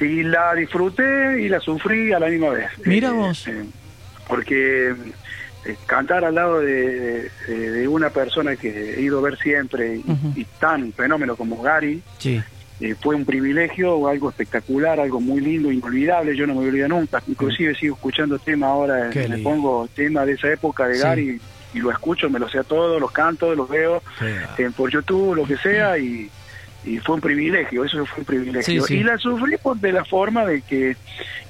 Y 0.00 0.22
la 0.24 0.54
disfruté 0.54 1.42
y 1.42 1.48
la 1.48 1.60
sufrí 1.60 2.12
a 2.12 2.18
la 2.18 2.26
misma 2.28 2.50
vez. 2.50 2.66
Mira 2.84 3.08
Eh, 3.08 3.12
vos. 3.12 3.46
eh, 3.48 3.64
porque 4.28 4.94
cantar 5.86 6.24
al 6.24 6.34
lado 6.34 6.60
de, 6.60 7.28
de- 7.48 7.70
de 7.70 7.88
una 7.88 8.10
persona 8.10 8.56
que 8.56 8.94
he 8.94 9.00
ido 9.00 9.18
a 9.18 9.22
ver 9.22 9.36
siempre 9.38 10.00
y 10.36 10.44
tan 10.60 10.92
fenómeno 10.92 11.34
como 11.36 11.60
Gary, 11.60 12.02
Sí. 12.18 12.40
Eh, 12.80 12.94
fue 13.00 13.14
un 13.14 13.24
privilegio, 13.24 14.06
algo 14.08 14.28
espectacular, 14.30 15.00
algo 15.00 15.20
muy 15.20 15.40
lindo, 15.40 15.72
inolvidable, 15.72 16.36
yo 16.36 16.46
no 16.46 16.54
me 16.54 16.68
olvido 16.68 16.88
nunca. 16.88 17.22
Inclusive 17.26 17.74
sigo 17.74 17.94
escuchando 17.96 18.38
temas 18.38 18.68
ahora, 18.70 19.10
Qué 19.10 19.28
me 19.28 19.36
lindo. 19.36 19.50
pongo 19.50 19.88
temas 19.94 20.26
de 20.26 20.32
esa 20.32 20.52
época 20.52 20.86
de 20.86 20.94
Sí. 20.96 21.02
Gary 21.02 21.40
y 21.74 21.78
lo 21.80 21.90
escucho, 21.90 22.28
me 22.30 22.38
lo 22.38 22.48
sé 22.48 22.58
a 22.58 22.64
todos, 22.64 23.00
los 23.00 23.10
canto, 23.12 23.54
los 23.54 23.68
veo 23.68 24.02
eh, 24.58 24.70
por 24.76 24.90
YouTube, 24.90 25.34
lo 25.36 25.44
que 25.44 25.56
sea, 25.58 25.98
y, 25.98 26.30
y 26.84 26.98
fue 26.98 27.16
un 27.16 27.20
privilegio, 27.20 27.84
eso 27.84 28.04
fue 28.06 28.20
un 28.20 28.24
privilegio. 28.26 28.82
Sí, 28.82 28.86
sí. 28.86 28.98
Y 28.98 29.02
la 29.04 29.16
sufrí 29.18 29.56
por 29.58 29.76
de 29.78 29.92
la 29.92 30.04
forma 30.04 30.44
de 30.46 30.62
que 30.62 30.96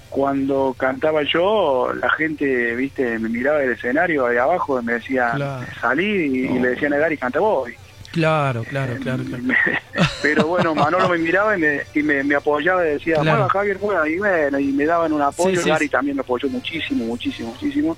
cuando 0.08 0.74
cantaba 0.78 1.22
yo, 1.24 1.92
la 2.00 2.08
gente, 2.10 2.74
viste, 2.76 3.18
me 3.18 3.28
miraba 3.28 3.58
del 3.58 3.72
escenario 3.72 4.26
ahí 4.26 4.36
abajo 4.36 4.80
y 4.80 4.84
me 4.84 4.94
decía, 4.94 5.32
Claro. 5.34 5.66
salí 5.80 6.04
y, 6.06 6.46
y 6.46 6.58
le 6.58 6.70
decían 6.70 6.92
a 6.94 6.98
Gary, 6.98 7.16
canta 7.18 7.40
vos. 7.40 7.68
Y- 7.70 7.74
Claro, 8.16 8.64
claro, 8.64 8.96
claro, 8.96 9.22
claro. 9.24 9.42
pero 10.22 10.46
bueno, 10.46 10.74
Manolo 10.74 11.06
me 11.10 11.18
miraba 11.18 11.54
y 11.56 11.60
me, 11.60 11.80
y 11.94 12.02
me, 12.02 12.24
me 12.24 12.34
apoyaba 12.34 12.82
y 12.86 12.92
decía, 12.92 13.16
Claro. 13.16 13.30
bueno, 13.30 13.48
Javier, 13.50 13.76
bueno, 13.78 14.06
y 14.06 14.16
bueno, 14.18 14.58
y 14.58 14.72
me 14.72 14.86
daban 14.86 15.12
un 15.12 15.20
apoyo, 15.20 15.56
Sí, 15.56 15.62
sí, 15.64 15.68
Gary 15.68 15.84
sí. 15.84 15.90
también 15.90 16.16
me 16.16 16.22
apoyó 16.22 16.48
muchísimo, 16.48 17.04
muchísimo, 17.04 17.50
muchísimo. 17.52 17.94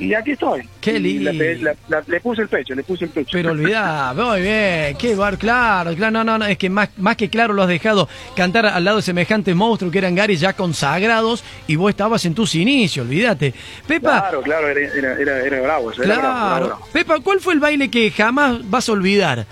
Y 0.00 0.14
aquí 0.14 0.30
estoy. 0.32 0.68
Qué 0.80 0.98
lindo. 1.00 1.32
la- 1.32 1.74
la- 1.88 2.04
le 2.06 2.20
puse 2.20 2.42
el 2.42 2.48
pecho, 2.48 2.74
le 2.74 2.84
puse 2.84 3.04
el 3.06 3.10
pecho. 3.10 3.30
Pero 3.32 3.50
olvidá, 3.50 4.12
muy 4.16 4.40
bien, 4.42 4.96
qué 4.96 5.14
bar, 5.16 5.36
claro, 5.38 5.92
claro, 5.94 6.12
no, 6.12 6.24
no, 6.24 6.38
no, 6.38 6.44
es 6.46 6.56
que 6.56 6.70
más, 6.70 6.88
más 6.98 7.16
que 7.16 7.28
claro 7.28 7.52
lo 7.52 7.62
has 7.62 7.68
dejado 7.68 8.08
cantar 8.36 8.66
al 8.66 8.84
lado 8.84 8.98
de 8.98 9.02
semejantes 9.02 9.54
monstruos 9.56 9.90
que 9.92 9.98
eran 9.98 10.14
Gary 10.14 10.36
ya 10.36 10.52
consagrados 10.52 11.42
y 11.66 11.76
vos 11.76 11.90
estabas 11.90 12.24
en 12.26 12.34
tus 12.34 12.54
inicios, 12.54 13.04
olvídate. 13.06 13.52
Pepa, 13.86 14.20
Claro, 14.20 14.42
claro, 14.42 14.68
era, 14.68 14.80
era, 14.94 15.12
era, 15.20 15.40
era 15.44 15.60
bravo 15.62 15.90
Claro. 15.90 16.20
bravo. 16.66 16.86
Pepa, 16.92 17.18
¿cuál 17.20 17.40
fue 17.40 17.54
el 17.54 17.60
baile 17.60 17.90
que 17.90 18.10
jamás 18.10 18.58
vas 18.70 18.88
a 18.88 18.92
olvidar? 18.92 19.46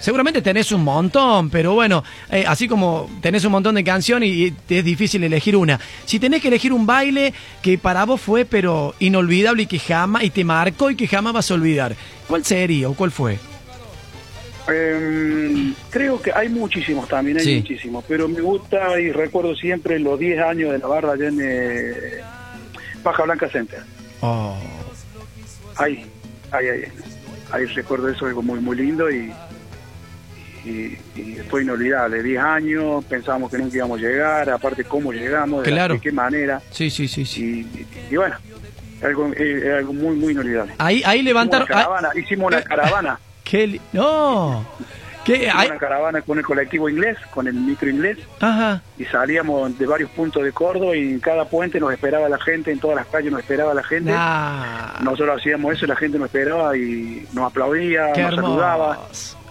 Seguramente 0.00 0.42
tenés 0.42 0.70
un 0.72 0.84
montón, 0.84 1.50
pero 1.50 1.74
bueno, 1.74 2.04
eh, 2.30 2.44
así 2.46 2.68
como 2.68 3.10
tenés 3.20 3.44
un 3.44 3.52
montón 3.52 3.74
de 3.74 3.82
canciones 3.82 4.28
y 4.30 4.52
te 4.52 4.78
es 4.78 4.84
difícil 4.84 5.24
elegir 5.24 5.56
una. 5.56 5.80
Si 6.04 6.18
tenés 6.20 6.40
que 6.40 6.48
elegir 6.48 6.72
un 6.72 6.86
baile 6.86 7.34
que 7.62 7.78
para 7.78 8.04
vos 8.04 8.20
fue 8.20 8.44
pero 8.44 8.94
inolvidable 9.00 9.64
y 9.64 9.66
que 9.66 9.78
jamás 9.78 10.22
y 10.22 10.30
te 10.30 10.44
marcó 10.44 10.90
y 10.90 10.96
que 10.96 11.08
jamás 11.08 11.32
vas 11.32 11.50
a 11.50 11.54
olvidar, 11.54 11.96
¿cuál 12.28 12.44
sería 12.44 12.88
o 12.88 12.94
cuál 12.94 13.10
fue? 13.10 13.38
Eh, 14.70 15.72
creo 15.90 16.20
que 16.20 16.30
hay 16.32 16.48
muchísimos 16.48 17.08
también, 17.08 17.38
hay 17.38 17.44
Sí. 17.44 17.56
muchísimos, 17.56 18.04
pero 18.06 18.28
me 18.28 18.40
gusta 18.40 19.00
y 19.00 19.10
recuerdo 19.12 19.54
siempre 19.56 19.98
los 19.98 20.18
10 20.18 20.40
años 20.40 20.72
de 20.72 20.78
la 20.78 20.86
barra 20.86 21.12
allá 21.12 21.28
en 21.28 21.38
eh, 21.42 21.92
Paja 23.02 23.22
Blanca 23.24 23.48
Center. 23.50 23.80
Oh, 24.20 24.56
Ahí, 25.76 26.04
ahí, 26.50 26.66
ahí. 26.68 26.82
Ahí 27.50 27.64
recuerdo 27.66 28.08
eso, 28.10 28.26
algo 28.26 28.42
muy, 28.42 28.60
muy 28.60 28.76
lindo 28.76 29.08
y, 29.10 29.32
y, 30.64 30.98
y 31.14 31.38
fue 31.48 31.62
inolvidable. 31.62 32.22
10 32.22 32.42
años, 32.42 33.04
pensábamos 33.04 33.50
que 33.50 33.58
nunca 33.58 33.76
íbamos 33.76 33.98
a 33.98 34.02
llegar, 34.02 34.50
aparte 34.50 34.84
cómo 34.84 35.12
llegamos, 35.12 35.62
de, 35.64 35.70
la- 35.70 35.76
Claro. 35.76 35.94
de 35.94 36.00
qué 36.00 36.12
manera. 36.12 36.60
sí, 36.70 36.90
sí, 36.90 37.06
sí, 37.08 37.24
sí. 37.24 37.86
Y, 38.10 38.16
bueno, 38.16 38.36
algo, 39.02 39.30
eh, 39.36 39.74
algo 39.78 39.92
muy, 39.92 40.16
muy 40.16 40.32
inolvidable. 40.32 40.72
Ahí, 40.78 41.02
ahí 41.06 41.22
levantaron... 41.22 41.66
Hicimos 41.68 41.80
una 41.86 41.92
caravana, 42.02 42.20
hicimos 42.20 42.46
una 42.52 42.62
caravana. 42.62 43.20
Qué 43.44 43.80
no, 43.92 44.66
¿Qué? 45.24 45.50
Hay- 45.50 45.68
una 45.68 45.78
caravana 45.78 46.22
con 46.22 46.38
el 46.38 46.44
colectivo 46.44 46.88
inglés, 46.88 47.16
con 47.34 47.46
el 47.46 47.52
micro 47.54 47.88
inglés, 47.90 48.16
Ajá. 48.40 48.80
y 48.98 49.04
salíamos 49.04 49.78
de 49.78 49.84
varios 49.86 50.10
puntos 50.10 50.42
de 50.42 50.52
Córdoba 50.52 50.96
y 50.96 51.00
en 51.00 51.20
cada 51.20 51.44
puente 51.44 51.78
nos 51.78 51.92
esperaba 51.92 52.28
la 52.30 52.38
gente, 52.40 52.72
en 52.72 52.78
todas 52.80 52.96
las 52.96 53.06
calles 53.08 53.30
nos 53.30 53.40
esperaba 53.40 53.74
la 53.74 53.82
gente. 53.82 54.10
Nah. 54.10 55.00
Nosotros 55.02 55.38
hacíamos 55.38 55.74
eso 55.74 55.84
y 55.84 55.88
la 55.88 55.96
gente 55.96 56.18
nos 56.18 56.26
esperaba 56.28 56.74
y 56.78 57.26
nos 57.34 57.44
aplaudía, 57.50 58.12
Qué 58.14 58.22
nos 58.22 58.34
saludaba. 58.36 58.98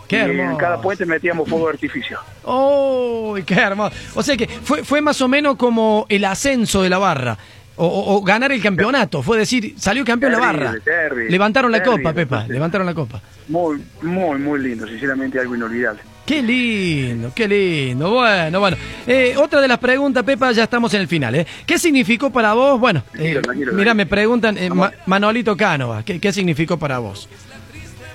Qué 0.08 0.18
y 0.34 0.40
en 0.40 0.56
cada 0.56 0.82
puente 0.82 1.06
metíamos 1.06 1.48
fuego 1.50 1.68
de 1.68 1.74
artificio. 1.74 2.18
¡Oh! 2.44 3.36
¡Qué 3.46 3.56
hermoso! 3.56 3.96
O 4.16 4.24
sea 4.24 4.38
que 4.38 4.48
fue, 4.48 4.84
fue 4.84 5.02
más 5.02 5.22
o 5.22 5.28
menos 5.28 5.56
como 5.58 6.06
el 6.10 6.24
ascenso 6.26 6.82
de 6.82 6.90
la 6.90 6.98
barra. 6.98 7.38
O, 7.80 7.86
o- 7.86 8.16
o 8.16 8.22
ganar 8.24 8.52
el 8.52 8.60
campeonato. 8.62 9.22
Fue 9.22 9.38
decir, 9.38 9.76
salió 9.78 10.04
campeón 10.04 10.32
la 10.32 10.40
barra. 10.40 10.74
terrible, 10.84 11.30
Levantaron 11.30 11.72
la 11.72 11.78
terrible, 11.84 12.04
copa, 12.04 12.14
Pepa. 12.16 12.46
Levantaron 12.48 12.88
la 12.88 12.94
copa. 12.96 13.22
Muy, 13.50 13.84
muy, 14.02 14.40
muy 14.40 14.60
lindo, 14.62 14.88
sinceramente 14.88 15.40
algo 15.40 15.56
inolvidable. 15.56 16.00
Qué 16.26 16.42
lindo, 16.42 17.32
qué 17.36 17.48
lindo. 17.48 18.10
Bueno, 18.10 18.60
bueno. 18.60 18.78
Eh, 19.06 19.36
otra 19.38 19.62
de 19.62 19.68
las 19.68 19.78
preguntas, 19.78 20.24
Pepa, 20.24 20.52
ya 20.54 20.64
estamos 20.64 20.92
en 20.96 21.02
el 21.02 21.08
final. 21.08 21.36
¿eh? 21.36 21.46
¿Qué 21.68 21.78
significó 21.78 22.32
para 22.32 22.54
vos? 22.54 22.80
Bueno, 22.80 23.04
eh, 23.14 23.40
mira, 23.74 23.94
me 23.94 24.08
preguntan, 24.08 24.58
eh. 24.58 24.72
Ma- 24.72 24.92
Manolito 25.06 25.56
Cánova, 25.56 26.02
¿qué, 26.04 26.20
¿qué 26.20 26.34
significó 26.34 26.78
para 26.80 26.98
vos? 26.98 27.30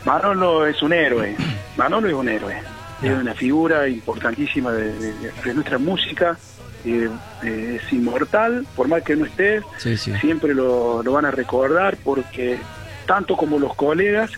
Manolo 0.05 0.67
es 0.67 0.83
un 0.83 0.93
héroe, 0.93 1.37
Manolo 1.77 2.09
es 2.09 2.15
un 2.15 2.29
héroe, 2.29 2.57
es 3.03 3.11
una 3.11 3.35
figura 3.35 3.89
importantísima 3.89 4.73
de, 4.73 4.93
de- 4.93 5.33
de 5.45 5.55
nuestra 5.55 5.79
música, 5.79 6.37
eh, 6.85 7.09
eh, 7.45 7.81
es 7.83 7.93
inmortal, 7.93 8.67
por 8.77 8.89
más 8.89 9.03
que 9.03 9.17
no 9.17 9.25
esté, 9.25 9.61
Sí, 9.79 9.97
sí. 9.97 10.13
siempre 10.21 10.55
lo, 10.55 11.03
lo 11.03 11.13
van 11.13 11.25
a 11.25 11.31
recordar 11.31 11.97
porque 12.05 12.59
tanto 13.07 13.37
como 13.37 13.59
los 13.59 13.75
colegas, 13.75 14.31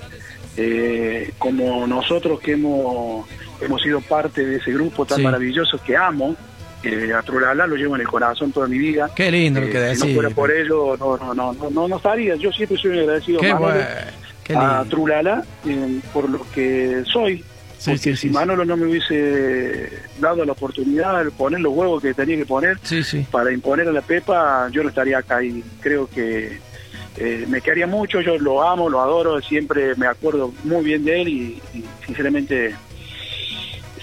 eh, 0.57 1.33
como 1.39 1.87
nosotros 1.87 2.41
que 2.41 2.53
hemos, 2.53 3.27
hemos 3.61 3.83
sido 3.83 4.01
parte 4.01 4.45
de 4.45 4.57
ese 4.57 4.73
grupo 4.73 5.05
tan 5.05 5.19
Sí. 5.19 5.25
maravilloso 5.25 5.79
que 5.85 5.97
amo, 5.97 6.37
a 7.17 7.23
Trulala 7.23 7.67
lo 7.67 7.77
llevo 7.77 7.95
en 7.95 8.03
el 8.03 8.07
corazón 8.09 8.53
toda 8.53 8.69
mi 8.69 8.77
vida. 8.77 9.09
Qué 9.17 9.31
lindo 9.31 9.59
lo 9.63 9.71
que 9.71 9.91
Eh, 9.91 9.97
si 9.97 10.09
no 10.09 10.15
fuera 10.17 10.29
por 10.31 10.51
ello, 10.51 10.97
no, 10.99 11.17
no, 11.17 11.33
no, 11.35 11.53
no, 11.55 11.71
no, 11.71 11.89
no 11.89 11.97
estaría. 11.97 12.35
Yo 12.37 12.53
siempre 12.53 12.77
soy 12.77 12.99
agradecido 13.01 13.41
Qué 13.41 13.55
a. 14.53 14.85
Trulala 14.89 15.43
eh, 15.67 16.01
por 16.13 16.29
lo 16.29 16.45
que 16.53 17.03
soy. 17.11 17.45
Sí, 17.79 17.91
porque 17.91 17.99
sí, 17.99 18.17
si 18.17 18.29
sí, 18.29 18.31
Manolo 18.31 18.65
no 18.65 18.77
me 18.77 18.87
hubiese 18.87 19.91
dado 20.19 20.45
la 20.45 20.53
oportunidad 20.53 21.23
de 21.25 21.31
poner 21.31 21.61
los 21.61 21.73
huevos 21.75 22.01
que 22.03 22.15
tenía 22.15 22.37
que 22.37 22.47
poner 22.47 22.79
para 23.31 23.53
imponer 23.53 23.87
a 23.89 23.93
la 23.93 24.01
Pepa, 24.01 24.69
yo 24.71 24.83
no 24.83 24.89
estaría 24.89 25.19
acá 25.19 25.43
y 25.43 25.63
creo 25.81 26.09
que 26.09 26.59
eh, 27.19 27.45
me 27.49 27.61
quedaría 27.61 27.87
mucho, 27.87 28.21
yo 28.23 28.39
lo 28.39 28.63
amo, 28.63 28.89
lo 28.89 29.01
adoro, 29.03 29.41
siempre 29.43 29.95
me 29.97 30.07
acuerdo 30.07 30.53
muy 30.65 30.83
bien 30.85 31.05
de 31.05 31.21
él 31.23 31.29
y, 31.29 31.63
y 31.75 31.85
sinceramente 32.07 32.75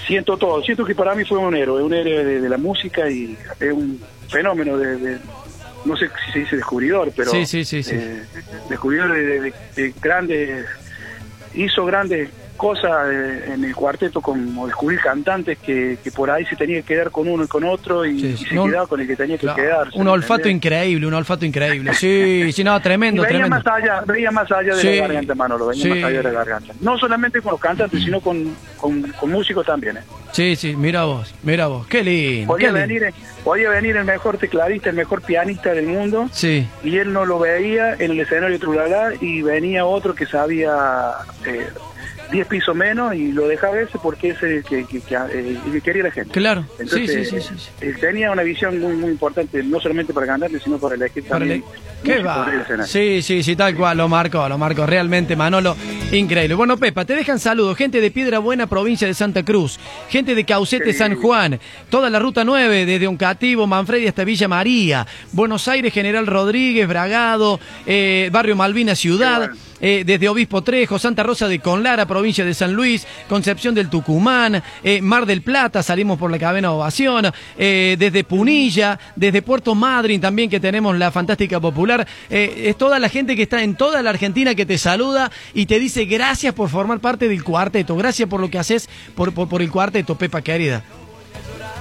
siento 0.07 0.37
todo, 0.37 0.61
siento 0.63 0.85
que 0.85 0.95
para 0.95 1.15
mí 1.15 1.23
fue 1.25 1.37
un 1.37 1.55
héroe, 1.55 1.81
un 1.83 1.93
héroe 1.93 2.23
de, 2.23 2.41
de 2.41 2.49
la 2.49 2.57
música 2.57 3.09
y 3.09 3.37
es 3.59 3.71
un 3.73 3.99
fenómeno 4.29 4.77
de, 4.77 4.95
de- 4.97 5.19
no 5.85 5.95
sé 5.97 6.09
si 6.25 6.31
se 6.33 6.39
dice 6.39 6.55
descubridor, 6.57 7.11
pero 7.15 7.31
Sí, 7.31 7.45
sí, 7.45 7.63
sí, 7.65 7.81
eh, 7.91 8.23
descubridor 8.69 9.13
de, 9.13 9.39
de- 9.41 9.53
de 9.75 9.93
grandes, 10.01 10.65
hizo 11.53 11.85
grandes 11.85 12.29
cosas 12.61 12.91
eh, 13.11 13.53
en 13.55 13.63
el 13.63 13.73
cuarteto 13.75 14.21
como 14.21 14.67
descubrir 14.67 14.99
cantantes 14.99 15.57
que, 15.57 15.97
que 16.03 16.11
por 16.11 16.29
ahí 16.29 16.45
se 16.45 16.55
tenía 16.55 16.77
que 16.81 16.93
quedar 16.93 17.09
con 17.09 17.27
uno 17.27 17.43
y 17.43 17.47
con 17.47 17.63
otro 17.63 18.05
y, 18.05 18.19
Sí, 18.19 18.27
y 18.27 18.37
se 18.49 18.53
No, 18.53 18.65
quedaba 18.65 18.85
con 18.85 19.01
el 19.01 19.07
que 19.07 19.15
tenía 19.15 19.35
que 19.35 19.47
Claro, 19.47 19.55
quedarse. 19.63 19.97
un 19.97 20.05
¿me 20.05 20.11
olfato 20.11 20.47
entendés? 20.47 20.55
increíble, 20.57 21.07
un 21.07 21.13
olfato 21.15 21.43
increíble. 21.43 21.91
Sí, 21.95 22.51
sí, 22.53 22.63
no, 22.63 22.77
Y 22.77 22.81
tremendo, 22.81 23.23
veía 23.23 23.29
tremendo. 23.39 23.55
más 23.55 23.65
allá, 23.65 24.01
veía 24.05 24.29
más 24.29 24.51
allá 24.51 24.75
de 24.75 24.79
Sí. 24.81 24.95
la 24.97 25.07
garganta, 25.07 25.33
Manolo, 25.33 25.65
venía 25.67 25.83
Sí. 25.83 25.89
más 25.89 26.03
allá 26.03 26.17
de 26.17 26.23
la 26.23 26.31
garganta. 26.31 26.73
No 26.81 26.97
solamente 26.99 27.41
con 27.41 27.51
los 27.53 27.59
cantantes, 27.59 28.03
sino 28.03 28.21
con, 28.21 28.55
con, 28.77 29.01
con 29.13 29.31
músicos 29.31 29.65
también. 29.65 29.97
¿eh? 29.97 30.01
Sí, 30.31 30.55
sí, 30.55 30.75
mira 30.75 31.03
vos, 31.05 31.33
mira 31.41 31.65
vos. 31.65 31.87
Qué 31.87 32.03
lindo. 32.03 32.47
Podía 32.53 32.67
qué 32.71 32.73
lindo. 32.79 32.87
venir, 33.01 33.13
podía 33.43 33.69
venir 33.71 33.97
el 33.97 34.05
mejor 34.05 34.37
tecladista, 34.37 34.91
el 34.91 34.95
mejor 34.97 35.23
pianista 35.23 35.71
del 35.73 35.87
mundo, 35.87 36.29
Sí, 36.31 36.67
y 36.83 36.97
él 36.99 37.11
no 37.11 37.25
lo 37.25 37.39
veía 37.39 37.93
en 37.95 38.11
el 38.11 38.19
escenario 38.19 38.51
de 38.51 38.59
Trulala 38.59 39.13
y 39.19 39.41
venía 39.41 39.83
otro 39.85 40.13
que 40.13 40.25
sabía 40.27 40.73
eh, 41.45 41.67
10 42.31 42.47
pisos 42.47 42.75
menos 42.75 43.13
y 43.13 43.31
lo 43.31 43.47
dejaba 43.47 43.79
ese 43.79 43.97
porque 44.01 44.29
ese 44.29 44.63
que, 44.67 44.85
que, 44.85 45.01
que, 45.01 45.15
eh, 45.15 45.57
que 45.71 45.81
quería 45.81 46.03
la 46.03 46.11
gente. 46.11 46.31
claro. 46.31 46.65
Entonces, 46.79 47.29
sí, 47.29 47.41
sí, 47.41 47.55
sí, 47.57 47.69
él 47.81 47.97
tenía 47.99 48.31
una 48.31 48.43
visión 48.43 48.79
muy 48.79 48.93
muy 48.95 49.11
importante, 49.11 49.61
no 49.63 49.79
solamente 49.79 50.13
para 50.13 50.27
cantantes, 50.27 50.61
sino 50.63 50.77
para 50.77 50.95
elegir 50.95 51.23
Para 51.23 51.39
también. 51.39 51.59
le- 51.61 51.91
¿Qué 52.03 52.23
va? 52.23 52.47
Sí, 52.87 53.21
sí, 53.21 53.43
sí, 53.43 53.55
tal 53.55 53.75
cual, 53.75 53.97
lo 53.97 54.07
marcó, 54.07 54.49
lo 54.49 54.57
marcó. 54.57 54.87
Realmente, 54.87 55.35
Manolo, 55.35 55.75
increíble. 56.11 56.55
Bueno, 56.55 56.75
Pepa, 56.77 57.05
te 57.05 57.15
dejan 57.15 57.37
saludos. 57.37 57.77
Gente 57.77 58.01
de 58.01 58.09
Piedra 58.09 58.39
Buena, 58.39 58.65
provincia 58.65 59.07
de 59.07 59.13
Santa 59.13 59.43
Cruz. 59.43 59.79
Gente 60.09 60.33
de 60.33 60.43
Caucete, 60.43 60.93
Sí. 60.93 60.97
San 60.97 61.15
Juan. 61.15 61.59
Toda 61.91 62.09
la 62.09 62.17
ruta 62.17 62.43
9, 62.43 62.87
desde 62.87 63.05
Oncativo, 63.05 63.67
Manfredi 63.67 64.07
hasta 64.07 64.23
Villa 64.23 64.47
María. 64.47 65.05
Buenos 65.31 65.67
Aires, 65.67 65.93
General 65.93 66.25
Rodríguez, 66.25 66.87
Bragado, 66.87 67.59
eh, 67.85 68.29
Barrio 68.31 68.55
Malvina, 68.55 68.95
Ciudad. 68.95 69.37
Bueno. 69.49 69.55
eh, 69.83 70.03
desde 70.05 70.29
Obispo 70.29 70.61
Trejo, 70.63 70.97
Santa 70.99 71.21
Rosa 71.23 71.47
de 71.47 71.57
Conlara, 71.59 72.05
provincia 72.07 72.20
de 72.21 72.53
San 72.53 72.73
Luis, 72.73 73.07
Concepción 73.27 73.73
del 73.73 73.89
Tucumán, 73.89 74.61
eh, 74.83 75.01
Mar 75.01 75.25
del 75.25 75.41
Plata, 75.41 75.81
salimos 75.81 76.19
por 76.19 76.29
la 76.29 76.37
cadena 76.37 76.71
Ovación, 76.71 77.31
eh, 77.57 77.95
desde 77.97 78.23
Punilla, 78.23 78.99
desde 79.15 79.41
Puerto 79.41 79.73
Madryn 79.73 80.21
también 80.21 80.49
que 80.49 80.59
tenemos 80.59 80.95
la 80.97 81.09
Fantástica 81.09 81.59
Popular. 81.59 82.07
Eh, 82.29 82.65
es 82.67 82.77
toda 82.77 82.99
la 82.99 83.09
gente 83.09 83.35
que 83.35 83.41
está 83.41 83.63
en 83.63 83.75
toda 83.75 84.03
la 84.03 84.11
Argentina 84.11 84.53
que 84.53 84.67
te 84.67 84.77
saluda 84.77 85.31
y 85.55 85.65
te 85.65 85.79
dice 85.79 86.05
gracias 86.05 86.53
por 86.53 86.69
formar 86.69 86.99
parte 86.99 87.27
del 87.27 87.43
cuarteto, 87.43 87.95
gracias 87.95 88.29
por 88.29 88.39
lo 88.39 88.49
que 88.51 88.59
haces 88.59 88.87
por, 89.15 89.33
por, 89.33 89.49
por 89.49 89.63
el 89.63 89.71
cuarteto, 89.71 90.15
Pepa 90.15 90.41
querida. 90.43 90.83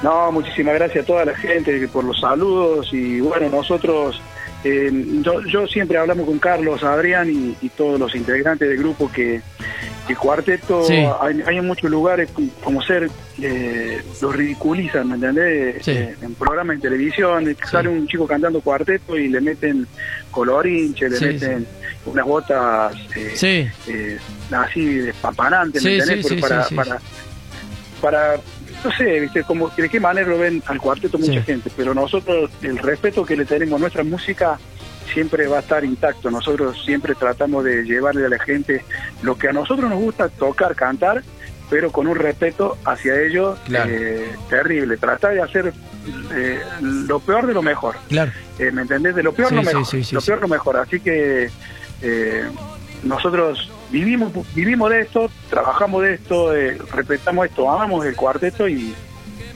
No, 0.03 0.33
muchísimas 0.33 0.75
gracias 0.75 1.05
a 1.05 1.07
toda 1.07 1.27
la 1.27 1.37
gente 1.37 1.87
por 1.89 2.05
los 2.05 2.19
saludos 2.19 2.89
y 2.93 3.21
bueno, 3.21 3.51
nosotros, 3.51 4.19
yo, 4.65 5.67
siempre 5.67 5.99
hablamos 5.99 6.25
con 6.25 6.39
Carlos, 6.39 6.83
Adrián 6.83 7.29
y 7.31 7.69
todos 7.77 8.01
los 8.01 8.15
integrantes 8.15 8.67
del 8.71 8.79
grupo 8.79 9.13
que 9.13 9.43
el 10.11 10.19
cuarteto, 10.19 10.85
Sí. 10.85 10.95
hay, 11.21 11.43
hay 11.47 11.57
en 11.59 11.67
muchos 11.67 11.91
lugares 11.91 12.29
como- 12.63 12.83
ser, 12.83 13.11
eh, 13.41 14.03
los 14.21 14.35
ridiculizan, 14.35 15.09
¿me 15.09 15.15
entendés? 15.15 15.85
Sí. 15.85 15.91
Eh, 15.93 16.15
en 16.23 16.35
programas 16.35 16.77
de 16.77 16.83
televisión, 16.89 17.57
sale 17.71 17.89
un 17.89 18.07
chico 18.07 18.27
cantando 18.27 18.61
cuarteto 18.61 19.17
y 19.17 19.29
le 19.29 19.41
meten 19.41 19.87
colorinche, 20.31 21.09
le 21.09 21.17
Sí, 21.17 21.25
meten 21.27 21.67
unas 22.07 22.25
botas 22.27 22.95
eh, 23.17 23.33
Sí. 23.35 23.69
eh, 23.93 24.19
así 24.53 24.85
despaparantes, 24.97 25.83
¿me 25.85 25.91
Sí, 25.91 25.97
entendés? 26.01 26.27
sí, 26.27 26.35
sí, 26.37 26.41
para, 26.41 26.63
sí, 26.63 26.69
sí. 26.71 26.75
para, 26.75 26.99
para, 28.01 28.37
no 28.85 28.91
sé, 28.97 29.21
¿viste? 29.21 29.43
Como, 29.45 29.69
de 29.71 29.89
qué 29.89 30.01
manera 30.01 30.27
lo 30.29 30.39
ven 30.39 30.63
al 30.67 30.81
cuarteto 30.81 31.19
mucha 31.19 31.33
Sí. 31.35 31.43
gente, 31.43 31.71
pero 31.77 31.93
nosotros, 31.95 32.51
el 32.63 32.79
respeto 32.79 33.25
que 33.25 33.37
le 33.37 33.45
tenemos 33.45 33.77
a 33.77 33.81
nuestra 33.81 34.05
música 34.05 34.59
siempre 35.13 35.47
va 35.47 35.59
a 35.59 35.61
estar 35.61 35.85
intacto. 35.85 36.31
Nosotros 36.31 36.83
siempre 36.85 37.15
tratamos 37.15 37.65
de 37.65 37.83
llevarle 37.85 38.27
a 38.27 38.29
la 38.29 38.39
gente 38.39 38.85
lo 39.23 39.37
que 39.37 39.49
a 39.49 39.53
nosotros 39.53 39.89
nos 39.91 39.99
gusta 40.01 40.29
tocar, 40.29 40.75
cantar, 40.75 41.23
pero 41.69 41.93
con 41.93 42.07
un 42.07 42.17
respeto 42.17 42.77
hacia 42.85 43.21
ellos 43.21 43.59
Claro. 43.65 43.91
eh, 43.93 44.31
terrible. 44.49 44.97
Tratar 44.97 45.35
de 45.35 45.43
hacer 45.43 45.73
eh, 46.35 46.61
lo 46.83 47.21
peor 47.21 47.47
de 47.47 47.55
lo 47.55 47.63
mejor. 47.63 47.97
Claro. 48.09 48.33
Eh, 48.59 48.71
¿Me 48.73 48.83
entendés? 48.83 49.15
De 49.15 49.23
lo 49.23 49.33
peor 49.33 49.51
Sí, 49.51 49.55
lo 49.55 49.63
mejor. 49.63 49.87
sí, 49.87 50.03
sí, 50.05 50.15
lo 50.15 50.21
peor 50.21 50.41
lo 50.41 50.49
mejor. 50.49 50.77
Así 50.79 50.99
que 51.01 51.51
nosotros 53.03 53.71
vivimos 53.91 54.33
vivimos 54.55 54.91
de 54.91 55.01
esto, 55.01 55.31
trabajamos 55.49 56.03
de 56.03 56.15
esto, 56.15 56.53
respetamos 56.95 57.47
esto, 57.47 57.71
amamos 57.71 58.05
el 58.07 58.15
cuarteto 58.15 58.69
y, 58.69 58.95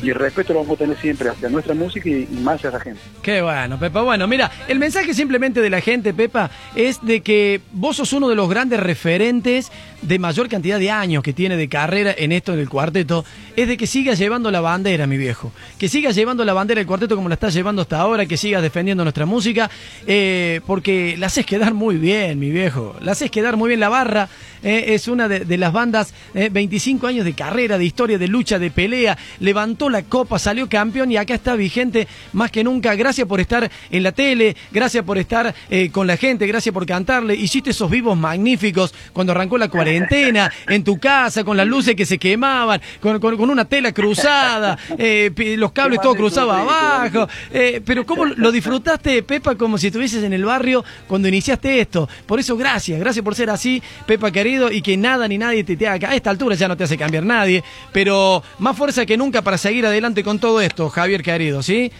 y 0.04 0.12
respeto 0.12 0.52
lo 0.52 0.61
vamos 0.61 0.75
a 0.76 0.78
tener 0.78 0.96
siempre 0.99 1.28
hacia 1.28 1.49
nuestra 1.49 1.75
música 1.75 2.08
y, 2.08 2.28
y 2.30 2.40
más 2.42 2.56
hacia 2.56 2.70
la 2.70 2.80
gente. 2.80 3.00
Qué 3.23 3.40
bueno, 3.40 3.78
Pepa. 3.78 4.02
Bueno, 4.02 4.26
mira, 4.26 4.50
el 4.68 4.78
mensaje 4.78 5.14
simplemente 5.14 5.61
de 5.61 5.70
la 5.70 5.80
gente, 5.80 6.12
Pepa, 6.12 6.50
es 6.76 7.00
de 7.02 7.23
que 7.23 7.61
vos 7.73 7.96
sos 7.96 8.12
uno 8.12 8.28
de 8.28 8.34
los 8.34 8.49
grandes 8.49 8.80
referentes 8.80 9.73
de 10.02 10.18
mayor 10.18 10.49
cantidad 10.49 10.78
de 10.78 10.90
años 10.90 11.23
que 11.23 11.32
tiene 11.32 11.56
de 11.56 11.68
carrera 11.68 12.14
en 12.16 12.32
esto 12.32 12.54
del 12.54 12.68
cuarteto, 12.68 13.25
es 13.56 13.68
de 13.68 13.76
que 13.76 13.87
sigas 13.87 14.18
llevando 14.18 14.50
la 14.50 14.61
bandera, 14.61 15.06
mi 15.06 15.16
viejo. 15.16 15.52
Que 15.78 15.88
sigas 15.88 16.14
llevando 16.14 16.44
la 16.44 16.52
bandera 16.52 16.78
del 16.80 16.87
cuarteto 16.87 17.14
como 17.16 17.28
la 17.28 17.34
estás 17.34 17.54
llevando 17.54 17.82
hasta 17.82 17.99
ahora, 18.00 18.26
que 18.26 18.37
sigas 18.37 18.62
defendiendo 18.62 19.04
nuestra 19.04 19.26
música, 19.26 19.70
eh, 20.06 20.61
porque 20.66 21.16
la 21.18 21.26
haces 21.26 21.46
quedar 21.46 21.75
muy 21.75 21.96
bien, 21.96 22.38
mi 22.38 22.50
viejo. 22.50 22.96
La 23.00 23.12
haces 23.12 23.30
quedar 23.30 23.56
muy 23.56 23.68
bien 23.68 23.80
la 23.80 23.88
barra. 23.88 24.28
eh, 24.62 24.94
es 24.94 25.08
una 25.08 25.28
de, 25.28 25.58
las 25.58 25.73
bandas, 25.75 26.14
eh, 26.34 26.49
25 26.50 27.06
años 27.06 27.25
de 27.26 27.34
carrera, 27.34 27.76
de 27.76 27.84
historia, 27.84 28.16
de 28.16 28.28
lucha, 28.28 28.58
de 28.58 28.70
pelea. 28.70 29.16
Levantó 29.40 29.90
la 29.90 30.02
copa, 30.04 30.38
salió 30.38 30.68
campeón 30.70 31.12
y 31.12 31.18
acá 31.18 31.34
está 31.34 31.54
vigente 31.54 32.08
más 32.32 32.50
que 32.50 32.64
nunca. 32.64 32.94
Gracias 32.94 33.28
por 33.28 33.40
estar 33.40 33.70
en 33.90 34.02
la 34.02 34.12
tele, 34.12 34.56
gracias 34.73 35.04
por 35.04 35.18
estar 35.18 35.54
eh, 35.68 35.90
con 35.90 36.06
la 36.06 36.16
gente, 36.16 36.46
gracias 36.46 36.73
por 36.73 36.87
cantarle. 36.87 37.34
Hiciste 37.34 37.70
esos 37.70 37.90
vivos 37.90 38.16
magníficos 38.16 38.94
cuando 39.12 39.32
arrancó 39.32 39.58
la 39.58 39.68
cuarentena, 39.68 40.50
en 40.66 40.82
tu 40.82 40.99
casa, 40.99 41.44
con 41.44 41.56
las 41.58 41.66
luces 41.66 41.94
que 41.94 42.06
se 42.06 42.16
quemaban, 42.18 42.80
con, 43.00 43.20
con- 43.20 43.43
con 43.44 43.50
una 43.50 43.66
tela 43.66 43.92
cruzada, 43.92 44.78
eh, 44.98 45.30
los 45.58 45.70
cables 45.72 46.00
todos 46.00 46.16
cruzados 46.16 46.54
abajo. 46.54 47.28
Eh, 47.52 47.82
pero 47.84 48.06
¿cómo 48.06 48.24
lo 48.24 48.50
disfrutaste, 48.50 49.22
Pepa, 49.22 49.54
como 49.54 49.76
si 49.76 49.88
estuvieses 49.88 50.24
en 50.24 50.32
el 50.32 50.46
barrio 50.46 50.82
cuando 51.06 51.28
iniciaste 51.28 51.78
esto? 51.78 52.08
Por 52.24 52.40
eso, 52.40 52.56
gracias, 52.56 52.98
gracias 52.98 53.22
por 53.22 53.34
ser 53.34 53.50
así, 53.50 53.82
Pepa 54.06 54.30
querido, 54.30 54.72
y 54.72 54.80
que 54.80 54.96
nada 54.96 55.28
ni 55.28 55.36
nadie 55.36 55.62
te, 55.62 55.76
te 55.76 55.86
haga. 55.86 56.08
A 56.08 56.14
esta 56.14 56.30
altura 56.30 56.54
ya 56.54 56.68
no 56.68 56.76
te 56.78 56.84
hace 56.84 56.96
cambiar 56.96 57.24
nadie, 57.24 57.62
pero 57.92 58.42
más 58.60 58.78
fuerza 58.78 59.04
que 59.04 59.18
nunca 59.18 59.42
para 59.42 59.58
seguir 59.58 59.84
adelante 59.84 60.24
con 60.24 60.38
todo 60.38 60.62
esto, 60.62 60.88
Javier 60.88 61.22
querido, 61.22 61.62
¿sí? 61.62 61.92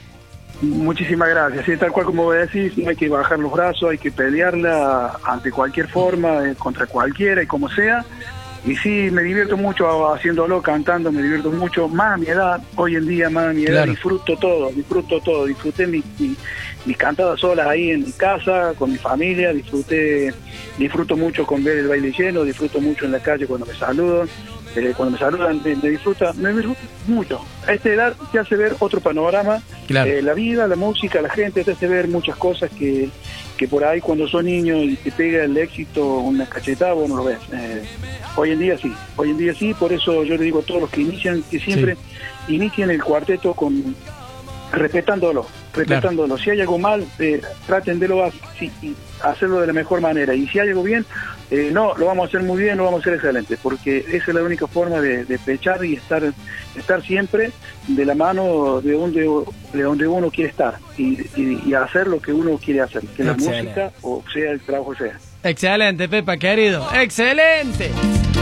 Muchísimas 0.63 1.29
gracias. 1.29 1.67
Sí, 1.67 1.77
tal 1.77 1.93
cual 1.93 2.07
como 2.07 2.33
decís, 2.33 2.77
no 2.79 2.89
hay 2.89 2.97
que 2.97 3.09
bajar 3.09 3.39
los 3.39 3.53
brazos, 3.53 3.91
hay 3.91 3.99
que 3.99 4.11
pelearla 4.11 5.19
ante 5.25 5.51
cualquier 5.51 5.89
forma, 5.89 6.49
eh, 6.49 6.55
contra 6.57 6.87
cualquiera 6.87 7.43
y 7.43 7.47
como 7.47 7.69
sea. 7.69 8.05
Y 8.67 8.75
sí, 8.77 9.11
me 9.13 9.23
divierto 9.23 9.59
mucho 9.59 10.15
haciéndolo, 10.15 10.63
cantando, 10.63 11.13
me 11.13 11.23
divierto 11.23 11.51
mucho. 11.51 11.87
Más 11.87 12.15
a 12.15 12.17
mi 12.17 12.27
edad, 12.27 12.63
hoy 12.77 12.97
en 12.97 13.07
día, 13.07 13.29
más 13.29 13.51
a 13.51 13.53
mi 13.53 13.65
edad, 13.65 13.73
Claro. 13.73 13.91
disfruto 13.93 14.37
todo, 14.39 14.71
disfruto 14.71 15.21
todo. 15.21 15.45
Disfruté 15.45 15.87
mi- 15.87 16.03
mi- 16.19 16.35
mis 16.87 16.97
cantadas 16.97 17.41
solas 17.41 17.67
ahí 17.67 17.91
en 17.91 18.05
mi 18.05 18.13
casa, 18.13 18.73
con 18.79 18.91
mi 18.93 18.97
familia, 18.97 19.53
disfruté, 19.53 20.33
disfruto 20.79 21.15
mucho 21.15 21.45
con 21.47 21.63
ver 21.63 21.77
el 21.79 21.89
baile 21.89 22.11
lleno, 22.17 22.43
disfruto 22.43 22.81
mucho 22.81 23.05
en 23.05 23.13
la 23.13 23.21
calle 23.21 23.47
cuando 23.47 23.67
me 23.67 23.75
saludan. 23.75 24.29
eh, 24.77 24.93
cuando 24.97 25.13
me 25.13 25.19
saludan, 25.21 25.61
me, 25.65 25.77
me 25.77 25.91
disfruta, 25.91 26.33
me 26.33 26.53
disfruta 26.53 26.81
mucho. 27.07 27.41
A 27.65 27.75
esta 27.75 27.91
edad 27.91 28.17
te 28.33 28.41
hace 28.41 28.57
ver 28.57 28.75
otro 28.81 28.99
panorama 28.99 29.63
Claro. 29.87 30.11
eh, 30.11 30.21
la 30.21 30.35
vida, 30.35 30.67
la 30.67 30.75
música, 30.75 31.23
la 31.23 31.29
gente 31.29 31.63
te 31.63 31.71
hace 31.73 31.87
ver 31.87 32.09
muchas 32.09 32.35
cosas 32.35 32.71
que, 32.77 33.09
que 33.57 33.69
por 33.69 33.85
ahí 33.85 34.01
cuando 34.01 34.27
sos 34.27 34.43
niño 34.43 34.83
y 34.83 34.97
te 34.97 35.13
pega 35.13 35.45
el 35.45 35.57
éxito 35.57 36.19
una 36.19 36.47
cachetada, 36.47 36.93
vos 36.93 37.09
no 37.09 37.17
lo 37.17 37.25
ves. 37.25 37.39
Eh, 37.53 37.85
hoy 38.37 38.51
en 38.51 38.59
día 38.59 38.79
sí, 38.79 38.93
hoy 39.17 39.31
en 39.31 39.39
día 39.39 39.55
sí, 39.55 39.75
por 39.75 39.93
eso 39.93 40.25
yo 40.25 40.37
le 40.37 40.45
digo 40.45 40.61
a 40.61 40.63
todos 40.63 40.83
los 40.83 40.91
que 40.91 41.03
inician 41.03 41.43
que 41.51 41.61
siempre 41.61 41.97
inicien 42.49 42.91
el 42.91 43.03
cuarteto 43.03 43.55
con 43.55 43.95
respetándolo, 44.73 45.47
respetándolo. 45.75 46.39
Si 46.39 46.51
hay 46.51 46.61
algo 46.61 46.79
mal, 46.79 47.05
eh, 47.19 47.41
traten 47.67 47.99
de 47.99 48.09
lo, 48.09 48.31
sí, 48.59 48.71
y 48.83 48.95
hacerlo 49.23 49.61
de 49.61 49.67
la 49.67 49.73
mejor 49.73 50.01
manera. 50.01 50.35
Y 50.35 50.47
si 50.49 50.59
hay 50.59 50.69
algo 50.69 50.83
bien, 50.83 51.05
eh, 51.51 51.71
no, 51.73 51.95
lo 51.97 52.07
vamos 52.07 52.25
a 52.25 52.29
hacer 52.29 52.43
muy 52.43 52.63
bien, 52.63 52.79
lo 52.79 52.85
vamos 52.85 53.01
a 53.01 53.03
hacer 53.03 53.15
excelente, 53.15 53.57
porque 53.63 53.99
esa 54.09 54.25
es 54.29 54.35
la 54.35 54.43
única 54.43 54.67
forma 54.67 55.01
de, 55.01 55.25
de 55.25 55.39
pechar 55.39 55.85
y 55.85 55.95
estar, 55.95 56.23
estar 56.77 57.03
siempre 57.03 57.51
de 57.89 58.05
la 58.05 58.15
mano 58.15 58.81
de 58.81 58.93
donde, 58.93 59.29
de 59.73 59.83
donde 59.83 60.07
uno 60.07 60.31
quiere 60.31 60.51
estar 60.51 60.75
y, 60.97 61.21
y- 61.41 61.61
y 61.67 61.75
hacer 61.75 62.07
lo 62.07 62.21
que 62.21 62.33
uno 62.33 62.59
quiere 62.59 62.81
hacer, 62.81 63.03
que 63.17 63.25
la 63.25 63.35
música 63.35 63.93
o 64.03 64.23
sea 64.33 64.51
el 64.53 64.61
trabajo 64.61 64.95
sea. 64.95 65.19
Excelente, 65.43 66.09
Pepa, 66.09 66.39
querido. 66.39 66.87
Excelente. 66.95 67.91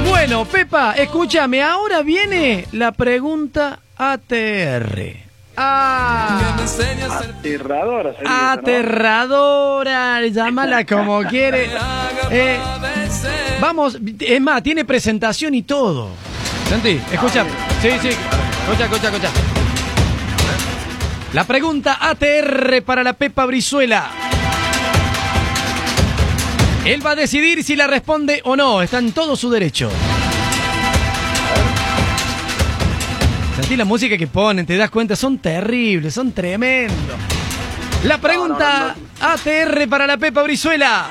Bueno, 0.08 0.44
Pepa, 0.44 0.92
escúchame, 0.92 1.60
ahora 1.62 2.02
viene 2.02 2.66
la 2.72 2.92
pregunta 2.92 3.80
ATR. 3.96 5.31
Ah, 5.56 6.54
Aterradora 6.58 8.12
sería 8.14 8.26
esa, 8.26 8.54
¿no? 8.54 8.60
aterradora, 8.60 10.26
llámala 10.26 10.86
como 10.86 11.22
quiere. 11.24 11.70
Eh, 12.34 12.58
vamos, 13.60 13.98
es 14.20 14.40
más, 14.40 14.62
tiene 14.62 14.86
presentación 14.86 15.54
y 15.54 15.64
todo. 15.64 16.08
Santi, 16.70 16.98
escucha. 17.12 17.44
Sí, 17.82 17.90
sí, 18.00 18.08
escucha, 18.08 18.84
escucha, 18.84 19.08
escucha. 19.08 19.28
La 21.34 21.44
pregunta 21.44 21.98
ATR 22.00 22.82
para 22.86 23.02
la 23.02 23.12
Pepa 23.12 23.44
Brizuela. 23.44 24.08
Él 26.86 27.06
va 27.06 27.10
a 27.10 27.16
decidir 27.16 27.62
si 27.62 27.76
la 27.76 27.86
responde 27.86 28.40
o 28.44 28.56
no. 28.56 28.80
Está 28.80 28.98
en 28.98 29.12
todo 29.12 29.36
su 29.36 29.50
derecho. 29.50 29.90
Sentí 33.56 33.76
la 33.76 33.84
música 33.84 34.16
que 34.16 34.26
ponen, 34.26 34.64
te 34.64 34.76
das 34.76 34.90
cuenta, 34.90 35.14
son 35.14 35.38
terribles, 35.38 36.14
son 36.14 36.32
tremendos. 36.32 37.16
La 38.04 38.18
pregunta 38.18 38.96
ATR 39.20 39.88
para 39.88 40.06
la 40.06 40.16
Pepa 40.16 40.42
Brizuela. 40.42 41.06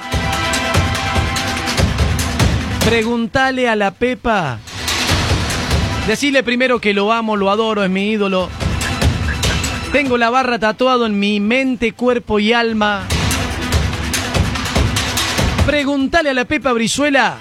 Preguntale 2.84 3.70
a 3.70 3.76
la 3.76 3.92
Pepa. 3.92 4.58
Decirle 6.08 6.42
primero 6.42 6.80
que 6.80 6.96
lo 6.96 7.14
amo, 7.14 7.36
lo 7.36 7.52
adoro, 7.52 7.84
es 7.84 7.90
mi 7.92 8.10
ídolo. 8.10 8.50
Tengo 9.92 10.18
la 10.18 10.32
barra 10.32 10.58
tatuado 10.58 11.06
en 11.06 11.20
mi 11.20 11.40
mente, 11.40 11.94
cuerpo 11.94 12.40
y 12.40 12.54
alma. 12.54 13.04
Preguntale 15.68 16.32
a 16.32 16.34
la 16.34 16.46
Pepa 16.46 16.74
Brizuela 16.74 17.38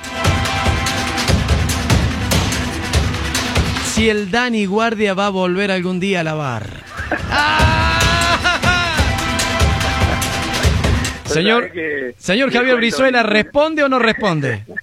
si 4.00 4.08
el 4.08 4.30
Dani 4.30 4.64
Guardia 4.64 5.12
va 5.12 5.26
a 5.26 5.28
volver 5.28 5.70
algún 5.70 6.00
día 6.00 6.20
a 6.20 6.24
la 6.24 6.32
barra. 6.32 6.80
Señor, 11.26 11.70
que- 11.70 12.14
señor 12.16 12.50
Javier 12.50 12.76
Brizuela, 12.76 13.22
¿responde 13.22 13.84
o 13.84 13.90
no 13.90 13.98
responde? 13.98 14.64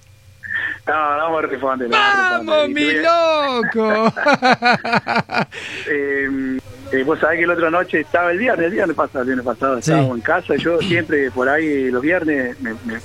No, 0.86 1.16
no 1.30 1.40
responder. 1.42 1.90
no 1.90 1.96
vamos 1.98 2.16
a 2.16 2.30
¡Vamos, 2.38 2.68
responder. 2.68 2.86
mi 2.86 2.92
loco! 3.02 4.14
Eh, 5.90 6.58
eh, 6.92 7.02
vos 7.04 7.18
sabés 7.18 7.40
que 7.40 7.46
la 7.46 7.52
otra 7.54 7.70
noche 7.70 8.00
estaba 8.00 8.30
el 8.30 8.38
viernes, 8.38 8.66
el 8.66 8.72
viernes 8.72 8.96
pasado, 8.96 9.20
el 9.22 9.26
viernes 9.26 9.44
pasado 9.44 9.74
Sí. 9.82 9.90
estábamos 9.90 10.16
en 10.16 10.22
casa 10.22 10.54
y 10.54 10.58
yo 10.60 10.78
siempre 10.80 11.30
por 11.32 11.46
ahí 11.48 11.90
los 11.90 12.00
viernes 12.00 12.58
me, 12.60 12.72
me- 12.86 13.00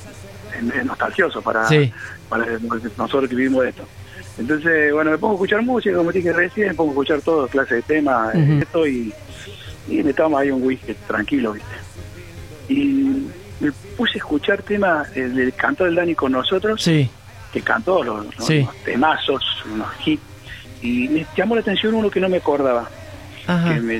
me- 0.62 0.84
nostalgioso 0.86 1.42
para, 1.42 1.68
Sí. 1.68 1.92
para 2.30 2.46
nosotros 2.98 3.28
que 3.30 3.36
vivimos 3.36 3.66
esto. 3.66 3.86
Entonces, 4.38 4.92
bueno, 4.94 5.12
me 5.12 5.18
pongo 5.18 5.34
a 5.34 5.36
escuchar 5.38 5.62
música, 5.62 5.96
como 5.96 6.12
te 6.12 6.18
dije 6.20 6.34
recién, 6.34 6.70
me 6.70 6.74
pongo 6.74 6.90
a 6.92 6.94
escuchar 6.94 7.22
todo 7.22 7.48
clase 7.48 7.76
de 7.76 7.82
temas, 7.84 8.34
eh, 8.36 8.60
esto 8.62 8.88
y, 8.88 9.14
y 9.88 10.02
me 10.04 10.14
tomo 10.14 10.38
ahí 10.38 10.50
un 10.50 10.64
whisky 10.64 10.94
tranquilo, 11.08 11.54
¿viste? 11.54 11.76
Y 12.70 13.28
me 13.60 13.72
puse 13.96 14.14
a 14.16 14.18
escuchar 14.18 14.62
temas 14.64 15.08
eh, 15.16 15.28
del 15.30 15.54
canto 15.54 15.84
del 15.84 15.96
Dani 15.96 16.16
con 16.16 16.32
nosotros 16.32 16.82
Sí, 16.82 17.10
que 17.52 17.62
cantó 17.62 18.04
los, 18.04 18.26
los- 18.36 18.46
Sí. 18.48 18.62
los 18.62 18.76
temazos, 18.84 19.44
unos 19.72 19.88
hits, 20.06 20.24
y 20.82 21.08
me 21.10 21.26
llamó 21.38 21.56
la 21.56 21.62
atención 21.62 21.94
uno 21.94 22.10
que 22.10 22.20
no 22.20 22.28
me 22.28 22.38
acordaba, 22.38 22.90
ajá. 23.46 23.74
que 23.76 23.80
me, 23.82 23.96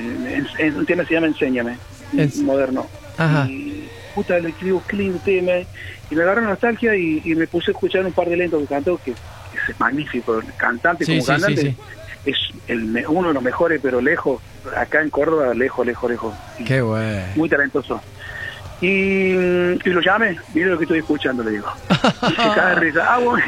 en- 0.58 0.76
un 0.76 0.84
tema 0.86 1.04
se 1.04 1.14
llama 1.14 1.28
Enséñame, 1.28 1.78
Es- 2.16 2.36
moderno. 2.38 2.86
Ajá. 3.16 3.46
Y 3.48 3.88
puta, 4.16 4.38
le 4.40 4.52
qué 4.52 4.96
lindo 4.96 5.18
tema, 5.24 5.52
y 6.10 6.14
me 6.14 6.22
agarró 6.24 6.42
nostalgia 6.42 6.96
y, 6.96 7.22
y 7.24 7.34
me 7.36 7.46
puse 7.46 7.70
a 7.70 7.72
escuchar 7.72 8.04
un 8.04 8.12
par 8.12 8.28
de 8.28 8.36
lentos 8.36 8.60
que 8.62 8.66
cantó, 8.66 8.98
que 9.04 9.14
es 9.72 9.80
magnífico, 9.80 10.40
cantante 10.56 11.04
Sí, 11.04 11.12
como 11.12 11.22
sí, 11.22 11.26
cantante, 11.32 11.60
sí. 11.62 11.76
es 12.26 12.36
el, 12.68 13.04
uno 13.08 13.28
de 13.28 13.34
los 13.34 13.42
mejores, 13.42 13.80
pero 13.82 14.00
lejos, 14.00 14.40
acá 14.76 15.00
en 15.02 15.10
Córdoba, 15.10 15.52
lejos, 15.54 15.86
lejos, 15.86 16.10
lejos. 16.10 16.34
Qué 16.66 16.80
bueno. 16.82 17.22
muy 17.36 17.48
talentoso. 17.48 18.00
Y, 18.80 18.86
y 19.32 19.78
lo 19.90 20.00
llamé, 20.00 20.36
mire 20.52 20.66
lo 20.70 20.76
que 20.76 20.84
estoy 20.84 20.98
escuchando, 20.98 21.42
le 21.42 21.52
digo. 21.52 21.66
Y 22.22 22.26
se 22.30 22.48
cae 22.54 22.74
de 22.74 22.80
risa. 22.80 23.14
Ah, 23.14 23.18
vos, 23.18 23.40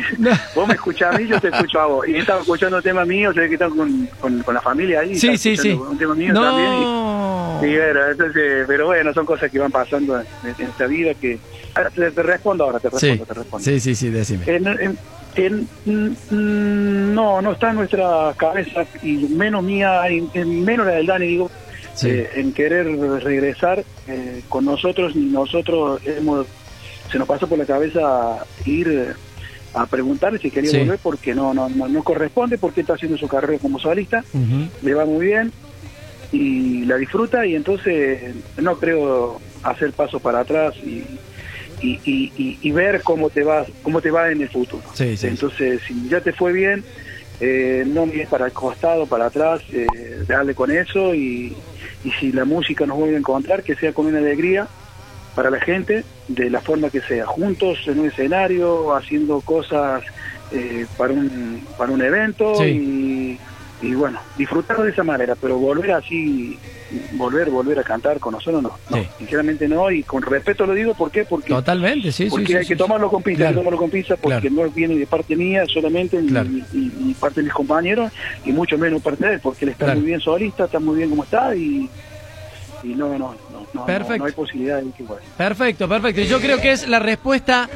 vos 0.55 0.69
me 0.69 0.75
escuchás 0.75 1.15
a 1.15 1.19
mí, 1.19 1.27
yo 1.27 1.39
te 1.41 1.49
escucho 1.49 1.81
a 1.81 1.87
vos. 1.87 2.09
Y 2.09 2.17
estaba 2.17 2.41
escuchando 2.41 2.77
un 2.79 2.83
tema 2.83 3.05
mío, 3.05 3.33
sé 3.35 3.49
que 3.49 3.55
están 3.55 3.71
con, 3.77 4.07
con, 4.21 4.43
con 4.43 4.55
la 4.55 4.61
familia 4.63 5.01
ahí. 5.01 5.15
Sí, 5.17 5.29
estaba 5.29 5.37
sí, 5.39 5.57
sí. 5.57 5.73
Un 5.73 5.99
tema 5.99 6.15
mío 6.15 6.33
también. 6.33 6.73
y- 6.73 6.85
No. 6.85 7.61
y 7.63 7.77
bueno, 7.77 8.01
entonces, 8.11 8.65
pero 8.67 8.87
bueno, 8.87 9.13
son 9.13 9.27
cosas 9.27 9.51
que 9.51 9.59
van 9.59 9.71
pasando 9.73 10.19
en, 10.21 10.27
en 10.59 10.67
esta 10.69 10.87
vida 10.87 11.13
que... 11.15 11.39
Ahora, 11.77 11.91
te, 11.91 12.11
te 12.11 12.23
respondo 12.23 12.65
ahora, 12.65 12.81
te 12.81 12.89
Sí, 12.89 12.95
respondo, 13.09 13.27
te 13.27 13.35
respondo. 13.35 13.65
sí, 13.65 13.81
sí, 13.81 13.95
sí, 13.95 14.09
decime. 14.11 14.45
En- 14.47 14.67
en- 14.67 14.99
en- 15.35 15.69
mm, 15.85 17.15
no, 17.15 17.43
no 17.43 17.53
está 17.53 17.71
en 17.71 17.77
nuestra 17.77 18.35
cabeza 18.39 18.87
y 19.03 19.17
menos 19.29 19.63
mía, 19.63 20.01
menos 20.45 20.87
la 20.87 20.93
del 20.95 21.07
Dani, 21.07 21.27
digo, 21.27 21.51
Sí. 21.95 22.09
eh, 22.11 22.31
en 22.37 22.53
querer 22.55 22.87
regresar 23.23 23.85
eh, 24.09 24.43
con 24.49 24.65
nosotros, 24.65 25.15
ni 25.15 25.27
nosotros 25.27 26.01
hemos, 26.07 26.47
se 27.11 27.19
nos 27.19 27.29
pasó 27.29 27.47
por 27.47 27.59
la 27.59 27.67
cabeza 27.67 28.45
ir 28.65 28.89
eh, 28.89 29.13
a 29.75 29.85
preguntarle 29.87 30.39
si 30.39 30.51
quería 30.51 30.71
Sí. 30.71 30.79
volver 30.79 30.99
porque 31.03 31.35
no, 31.35 31.53
no, 31.53 31.69
no, 31.69 31.89
no 31.89 32.03
corresponde, 32.03 32.57
porque 32.57 32.81
está 32.81 32.95
haciendo 32.95 33.19
su 33.19 33.29
carrera 33.29 33.59
como 33.61 33.79
solista, 33.79 34.25
le 34.83 34.95
va 34.95 35.05
muy 35.05 35.27
bien 35.27 35.53
y 36.33 36.85
la 36.87 36.97
disfruta 36.97 37.45
y 37.47 37.55
entonces 37.55 38.35
no 38.57 38.79
creo 38.79 39.39
hacer 39.63 39.93
paso 39.93 40.19
para 40.21 40.41
atrás 40.41 40.75
y, 40.83 41.05
y, 42.05 42.33
y- 42.63 42.71
ver 42.73 43.03
cómo 43.03 43.31
te 43.31 43.43
va 43.45 43.65
cómo 43.83 44.01
te 44.01 44.11
va 44.11 44.31
en 44.31 44.41
el 44.43 44.49
futuro 44.51 44.83
Sí, 44.95 45.17
sí. 45.17 45.29
entonces 45.29 45.81
si 45.87 46.09
ya 46.09 46.21
te 46.21 46.33
fue 46.33 46.53
bien 46.53 46.85
eh, 47.41 47.85
no 47.87 48.07
mires 48.07 48.29
para 48.29 48.47
el 48.47 48.53
costado 48.53 49.07
para 49.07 49.27
atrás 49.27 49.61
eh, 49.73 49.87
dale 50.27 50.55
con 50.55 50.71
eso 50.71 51.15
y, 51.15 51.57
y 52.05 52.11
si 52.19 52.33
la 52.33 52.45
música 52.45 52.87
nos 52.87 52.97
vuelve 52.99 53.17
a 53.17 53.19
encontrar 53.19 53.63
que 53.63 53.75
sea 53.77 53.93
con 53.93 54.07
una 54.07 54.19
alegría 54.19 54.69
para 55.35 55.51
la 55.51 55.61
gente 55.61 56.05
de 56.29 56.51
la 56.51 56.61
forma 56.61 56.91
que 56.91 57.01
sea 57.03 57.27
juntos 57.27 57.79
en 57.87 58.01
un 58.01 58.09
escenario 58.09 58.95
haciendo 58.97 59.41
cosas 59.43 60.03
eh, 60.51 60.87
para 60.97 61.13
un 61.13 61.67
para 61.77 61.93
un 61.93 62.03
evento 62.03 62.55
Sí. 62.63 63.39
y 63.83 63.87
y 63.87 63.93
bueno, 63.95 64.19
disfrutarlo 64.39 64.85
de 64.85 64.91
esa 64.93 65.05
manera, 65.05 65.35
pero 65.39 65.59
volver 65.59 65.93
así, 65.93 66.59
volver, 67.13 67.51
volver 67.51 67.79
a 67.79 67.83
cantar 67.83 68.21
con 68.21 68.33
nosotros 68.35 68.63
no, 68.63 68.79
no, 68.91 68.97
Sí. 68.99 69.09
sinceramente 69.19 69.67
no, 69.69 69.91
y 69.91 70.03
con 70.05 70.23
respeto 70.23 70.67
lo 70.67 70.75
digo, 70.75 70.95
¿por 70.95 71.11
qué? 71.11 71.25
Porque, 71.25 71.49
Totalmente, 71.49 72.13
sí, 72.13 72.27
porque 72.31 72.47
sí, 72.47 72.55
hay 72.55 72.67
que 72.67 72.77
tomarlo 72.77 73.11
con 73.11 73.23
pinzas, 73.23 73.47
hay 73.49 73.53
que 73.55 73.59
tomarlo 73.59 73.79
con 73.79 73.91
pinzas 73.91 74.19
porque 74.23 74.49
Claro. 74.49 74.67
no 74.67 74.71
viene 74.71 74.95
de 74.97 75.07
parte 75.07 75.35
mía 75.37 75.65
solamente, 75.67 76.21
ni- 76.23 76.29
Claro. 76.29 76.49
ni, 76.49 76.63
ni 76.73 77.15
parte 77.15 77.41
de 77.41 77.45
mis 77.45 77.53
compañeros, 77.53 78.13
y 78.45 78.53
mucho 78.53 78.79
menos 78.79 79.03
parte 79.03 79.27
de 79.27 79.35
él, 79.35 79.41
porque 79.41 79.65
él 79.65 79.73
está 79.73 79.95
muy 79.95 80.05
bien 80.05 80.21
solista, 80.21 80.65
está 80.67 80.79
muy 80.79 80.97
bien 80.99 81.11
como 81.11 81.25
está, 81.25 81.55
y, 81.57 81.89
y 82.83 82.89
no, 82.89 83.09
no, 83.09 83.19
no, 83.19 83.35
no, 83.53 83.67
no, 83.73 83.87
Perfecto. 83.87 84.19
no 84.19 84.25
hay 84.27 84.33
posibilidad 84.33 84.81
de 84.81 84.91
que 84.93 85.03
bueno. 85.03 85.23
Perfecto, 85.37 85.89
perfecto. 85.89 86.21
Y 86.21 86.27
yo 86.27 86.39
creo 86.41 86.61
que 86.61 86.71
es 86.73 86.87
la 86.87 86.99
respuesta 87.01 87.69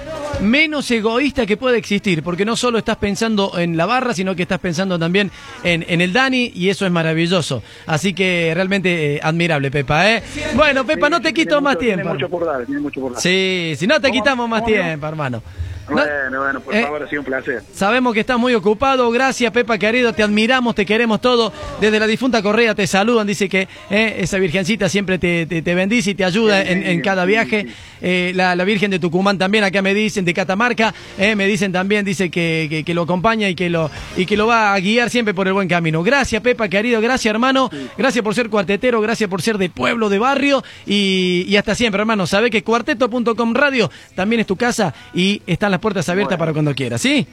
menos 0.43 0.91
egoísta 0.91 1.47
que 1.47 1.57
puede 1.57 1.79
existir, 1.79 2.23
porque 2.23 2.45
no 2.45 2.57
solo 2.57 2.79
estás 2.79 2.97
pensando 2.97 3.59
en 3.59 3.77
la 3.77 3.87
barra, 3.87 4.15
sino 4.15 4.35
que 4.35 4.43
estás 4.43 4.59
pensando 4.59 4.99
también 4.99 5.31
en, 5.63 5.85
en 5.89 6.01
el 6.01 6.13
Dani, 6.13 6.53
y 6.55 6.69
eso 6.69 6.87
es 6.87 6.93
maravilloso. 6.93 7.63
Así 7.87 8.13
que 8.13 8.53
realmente 8.55 9.17
eh, 9.17 9.21
admirable, 9.23 9.71
Pepa, 9.71 10.11
¿eh? 10.11 10.23
Bueno, 10.55 10.85
Pepa, 10.85 11.09
no 11.11 11.21
te 11.21 11.33
quito 11.33 11.61
más 11.61 11.79
tiempo. 11.79 12.03
Tiene 12.03 12.15
mucho 12.15 12.29
por 12.29 12.45
dar, 12.45 12.65
tiene 12.67 12.81
mucho 12.81 13.01
por 13.01 13.13
dar. 13.13 13.21
Sí, 13.21 13.75
si 13.77 13.87
no 13.87 14.01
te 14.01 14.11
quitamos 14.11 14.49
más 14.49 14.65
tiempo, 14.65 15.07
hermano. 15.07 15.43
No- 15.91 15.97
Bueno, 15.97 16.39
bueno, 16.41 16.61
por 16.61 16.75
Eh, 16.75 16.83
favor, 16.83 17.03
ha 17.03 17.09
sido 17.09 17.21
un 17.23 17.27
placer. 17.27 17.63
Sabemos 17.75 18.15
que 18.15 18.21
estás 18.21 18.39
muy 18.39 18.55
ocupado. 18.55 19.11
Gracias, 19.11 19.51
Pepa 19.53 19.77
querido. 19.79 20.13
Te 20.13 20.23
admiramos, 20.23 20.75
te 20.75 20.87
queremos 20.87 21.21
todo. 21.21 21.53
Desde 21.81 21.99
la 21.99 22.07
difunta 22.07 22.43
Correa 22.43 22.75
te 22.75 22.87
saludan. 22.87 23.27
Dice 23.27 23.49
que 23.49 23.69
eh, 23.91 24.17
esa 24.21 24.39
virgencita 24.39 24.89
siempre 24.89 25.19
te, 25.19 25.47
te- 25.47 25.63
te 25.63 25.75
bendice 25.75 26.11
y 26.11 26.15
te 26.15 26.25
ayuda 26.25 26.63
en, 26.63 26.85
en 26.87 27.01
cada 27.01 27.25
viaje. 27.25 27.67
Eh, 28.03 28.33
la, 28.35 28.57
la 28.57 28.65
Virgen 28.65 28.91
de 28.91 28.99
Tucumán 28.99 29.37
también, 29.37 29.63
acá 29.65 29.83
me 29.83 29.93
dicen, 29.93 30.25
de 30.25 30.33
Catamarca, 30.33 30.95
me 31.19 31.47
dicen 31.47 31.71
también, 31.73 32.05
dice 32.05 32.31
que, 32.31 32.67
que- 32.71 32.85
que 32.85 32.95
lo 32.95 33.03
acompaña 33.03 33.49
y 33.49 33.55
que 33.55 33.69
lo, 33.69 33.91
y 34.17 34.25
que 34.27 34.37
lo 34.37 34.47
va 34.47 34.73
a 34.73 34.81
guiar 34.81 35.11
siempre 35.11 35.35
por 35.35 35.47
el 35.49 35.53
buen 35.53 35.69
camino. 35.69 36.03
Gracias, 36.03 36.41
Pepa 36.43 36.69
querido. 36.69 37.01
Gracias, 37.01 37.31
hermano. 37.31 37.69
Gracias 37.99 38.23
por 38.25 38.35
ser 38.35 38.49
cuartetero. 38.49 39.01
Gracias 39.01 39.29
por 39.29 39.43
ser 39.43 39.59
de 39.59 39.69
pueblo, 39.71 40.09
de 40.09 40.19
barrio. 40.19 40.63
Y, 40.87 41.45
y 41.49 41.57
hasta 41.57 41.75
siempre, 41.75 42.01
hermano. 42.01 42.27
Sabe 42.27 42.49
que 42.51 42.63
cuarteto.com 42.65 43.55
radio 43.55 43.91
también 44.15 44.41
es 44.41 44.47
tu 44.47 44.57
casa 44.57 44.95
y 45.15 45.43
están 45.47 45.71
las 45.71 45.80
puertas 45.81 46.09
abiertas 46.09 46.37
Bueno. 46.39 46.39
para 46.39 46.53
cuando 46.53 46.75
quieras, 46.75 47.01
¿sí? 47.01 47.27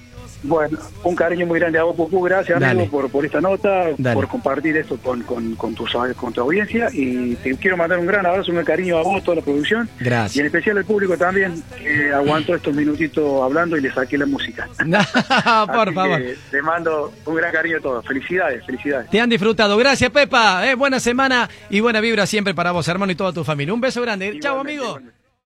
Bueno, 0.43 0.77
un 1.03 1.15
cariño 1.15 1.47
muy 1.47 1.59
grande 1.59 1.79
a 1.79 1.83
vos, 1.83 1.95
Pupu. 1.95 2.21
Gracias, 2.21 2.59
Dale. 2.59 2.81
amigo, 2.81 2.91
por, 2.91 3.09
por 3.09 3.25
esta 3.25 3.41
nota, 3.41 3.87
Dale. 3.97 4.13
por 4.13 4.27
compartir 4.27 4.77
esto 4.77 4.97
con, 4.97 5.23
con, 5.23 5.55
con, 5.55 5.73
tu, 5.73 5.85
con 6.15 6.31
tu 6.31 6.41
audiencia. 6.41 6.89
Y 6.93 7.35
te 7.37 7.55
quiero 7.57 7.75
mandar 7.75 7.97
un 7.97 8.05
gran 8.05 8.25
abrazo, 8.25 8.51
un 8.51 8.63
cariño 8.63 8.97
a 8.99 9.03
vos, 9.03 9.23
toda 9.23 9.37
la 9.37 9.41
producción. 9.41 9.89
Gracias. 9.99 10.35
Y 10.35 10.39
en 10.41 10.45
especial 10.45 10.77
al 10.77 10.85
público 10.85 11.17
también, 11.17 11.63
que 11.81 12.11
aguantó 12.13 12.53
estos 12.53 12.73
minutitos 12.75 13.41
hablando 13.41 13.77
y 13.77 13.81
le 13.81 13.91
saqué 13.91 14.17
la 14.17 14.27
música. 14.27 14.67
por 15.73 15.93
favor. 15.93 16.21
te 16.51 16.61
mando 16.61 17.11
un 17.25 17.35
gran 17.35 17.51
cariño 17.51 17.77
a 17.77 17.81
todos. 17.81 18.05
Felicidades, 18.05 18.63
felicidades. 18.65 19.09
Te 19.09 19.19
han 19.19 19.29
disfrutado. 19.29 19.75
Gracias, 19.75 20.11
Pepa. 20.11 20.69
Eh, 20.69 20.75
buena 20.75 20.99
semana 20.99 21.49
y 21.71 21.79
buena 21.79 21.99
vibra 21.99 22.27
siempre 22.27 22.53
para 22.53 22.71
vos, 22.71 22.87
hermano, 22.87 23.11
y 23.11 23.15
toda 23.15 23.33
tu 23.33 23.43
familia. 23.43 23.73
Un 23.73 23.81
beso 23.81 24.03
grande. 24.03 24.37
Chao, 24.39 24.59
amigo. 24.59 24.83
igualmente. 24.85 25.16